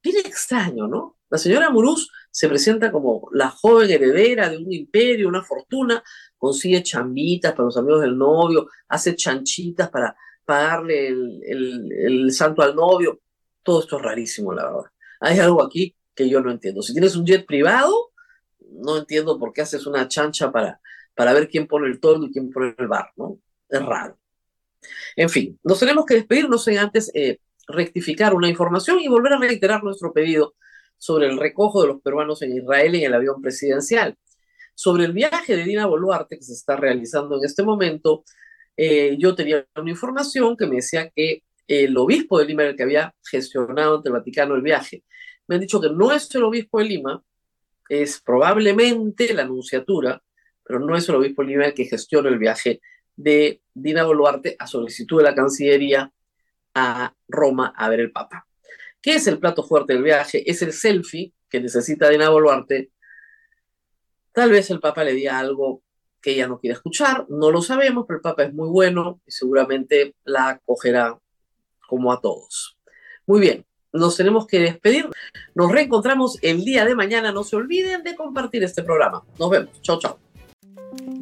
Bien 0.04 0.18
extraño, 0.18 0.88
¿no? 0.88 1.18
La 1.28 1.39
señora 1.39 1.72
Muruz 1.72 2.12
se 2.30 2.48
presenta 2.48 2.91
como 2.91 3.28
la 3.32 3.50
joven 3.50 3.89
heredera 3.89 4.48
de 4.48 4.58
un 4.60 4.72
imperio, 4.72 5.28
una 5.28 5.41
fortuna, 5.41 6.04
consigue 6.38 6.84
chambitas 6.84 7.54
para 7.54 7.65
los 7.65 7.78
amigos 7.78 8.02
del 8.02 8.15
novio, 8.15 8.68
hace 8.88 9.15
chanchitas 9.15 9.89
para 9.89 10.15
pagarle 10.46 11.08
el, 11.08 12.32
santo 12.32 12.62
al 12.62 12.76
novio. 12.76 13.22
Todo 13.63 13.80
esto 13.80 13.98
es 13.98 14.04
rarísimo, 14.04 14.54
la 14.54 14.65
verdad. 14.65 14.91
Hay 15.20 15.39
algo 15.39 15.63
aquí 15.63 15.96
que 16.13 16.30
yo 16.30 16.41
no 16.41 16.52
entiendo. 16.52 16.84
Si 16.84 16.94
tienes 16.94 17.15
un 17.15 17.26
jet 17.26 17.44
privado, 17.44 18.12
no 18.70 18.98
entiendo 18.98 19.39
por 19.39 19.52
qué 19.52 19.62
haces 19.62 19.88
una 19.88 20.08
chancha 20.08 20.52
para, 20.52 20.80
para 21.15 21.34
ver 21.34 21.50
quién 21.50 21.65
pone 21.65 21.88
el 21.88 22.00
toldo 22.00 22.28
y 22.28 22.32
quién 22.32 22.52
pone 22.52 22.76
el 22.78 22.88
bar, 22.88 23.12
¿no? 23.15 23.39
En 25.15 25.29
fin, 25.29 25.59
nos 25.63 25.79
tenemos 25.79 26.05
que 26.05 26.15
despedir, 26.15 26.49
no 26.49 26.57
sé 26.57 26.77
antes 26.77 27.11
eh, 27.13 27.39
rectificar 27.67 28.33
una 28.33 28.49
información 28.49 28.99
y 28.99 29.07
volver 29.07 29.33
a 29.33 29.39
reiterar 29.39 29.83
nuestro 29.83 30.13
pedido 30.13 30.55
sobre 30.97 31.27
el 31.27 31.38
recojo 31.38 31.81
de 31.81 31.88
los 31.88 32.01
peruanos 32.01 32.41
en 32.41 32.55
Israel 32.55 32.95
en 32.95 33.03
el 33.03 33.13
avión 33.13 33.41
presidencial. 33.41 34.17
Sobre 34.73 35.05
el 35.05 35.13
viaje 35.13 35.55
de 35.55 35.63
Dina 35.63 35.85
Boluarte 35.85 36.38
que 36.38 36.43
se 36.43 36.53
está 36.53 36.75
realizando 36.75 37.38
en 37.38 37.45
este 37.45 37.63
momento, 37.63 38.23
eh, 38.75 39.15
yo 39.17 39.35
tenía 39.35 39.65
una 39.75 39.89
información 39.89 40.57
que 40.57 40.67
me 40.67 40.77
decía 40.77 41.09
que 41.09 41.43
el 41.67 41.97
obispo 41.97 42.39
de 42.39 42.45
Lima 42.45 42.63
era 42.63 42.71
el 42.71 42.77
que 42.77 42.83
había 42.83 43.15
gestionado 43.23 43.97
ante 43.97 44.09
el 44.09 44.13
Vaticano 44.13 44.55
el 44.55 44.61
viaje. 44.61 45.03
Me 45.47 45.55
han 45.55 45.61
dicho 45.61 45.79
que 45.79 45.89
no 45.89 46.11
es 46.11 46.33
el 46.35 46.43
obispo 46.43 46.79
de 46.79 46.85
Lima, 46.85 47.23
es 47.88 48.19
probablemente 48.19 49.33
la 49.33 49.43
anunciatura, 49.43 50.21
pero 50.63 50.79
no 50.79 50.95
es 50.95 51.07
el 51.09 51.15
obispo 51.15 51.41
de 51.41 51.49
Lima 51.49 51.65
el 51.65 51.73
que 51.73 51.85
gestiona 51.85 52.29
el 52.29 52.38
viaje 52.38 52.81
de 53.15 53.61
Dina 53.75 54.03
Boluarte 54.03 54.55
a 54.57 54.65
solicitud 54.65 55.17
de 55.17 55.25
la 55.25 55.35
Cancillería 55.35 56.11
a 56.73 57.13
Roma 57.27 57.73
a 57.75 57.89
ver 57.89 57.99
el 57.99 58.11
Papa. 58.11 58.47
¿Qué 59.01 59.15
es 59.15 59.27
el 59.27 59.38
plato 59.38 59.63
fuerte 59.63 59.93
del 59.93 60.01
viaje? 60.01 60.49
Es 60.49 60.63
el 60.63 60.73
selfie 60.73 61.33
que 61.47 61.59
necesita 61.59 62.09
Dina 62.09 62.29
Boluarte. 62.29 62.89
Tal 64.31 64.49
vez 64.49 64.71
el 64.71 64.79
Papa 64.79 65.03
le 65.03 65.13
diga 65.13 65.38
algo 65.38 65.83
que 66.21 66.31
ella 66.31 66.47
no 66.47 66.59
quiere 66.59 66.73
escuchar, 66.73 67.27
no 67.29 67.51
lo 67.51 67.61
sabemos, 67.61 68.05
pero 68.07 68.17
el 68.17 68.23
Papa 68.23 68.43
es 68.43 68.53
muy 68.53 68.67
bueno 68.67 69.21
y 69.27 69.31
seguramente 69.31 70.15
la 70.23 70.49
acogerá 70.49 71.19
como 71.88 72.11
a 72.11 72.19
todos. 72.19 72.77
Muy 73.27 73.39
bien, 73.39 73.65
nos 73.93 74.17
tenemos 74.17 74.45
que 74.47 74.59
despedir. 74.59 75.09
Nos 75.53 75.71
reencontramos 75.71 76.38
el 76.41 76.65
día 76.65 76.85
de 76.85 76.95
mañana. 76.95 77.31
No 77.31 77.43
se 77.43 77.55
olviden 77.55 78.03
de 78.03 78.15
compartir 78.15 78.63
este 78.63 78.83
programa. 78.83 79.23
Nos 79.39 79.49
vemos. 79.49 79.81
Chao, 79.81 79.99
chao. 79.99 80.24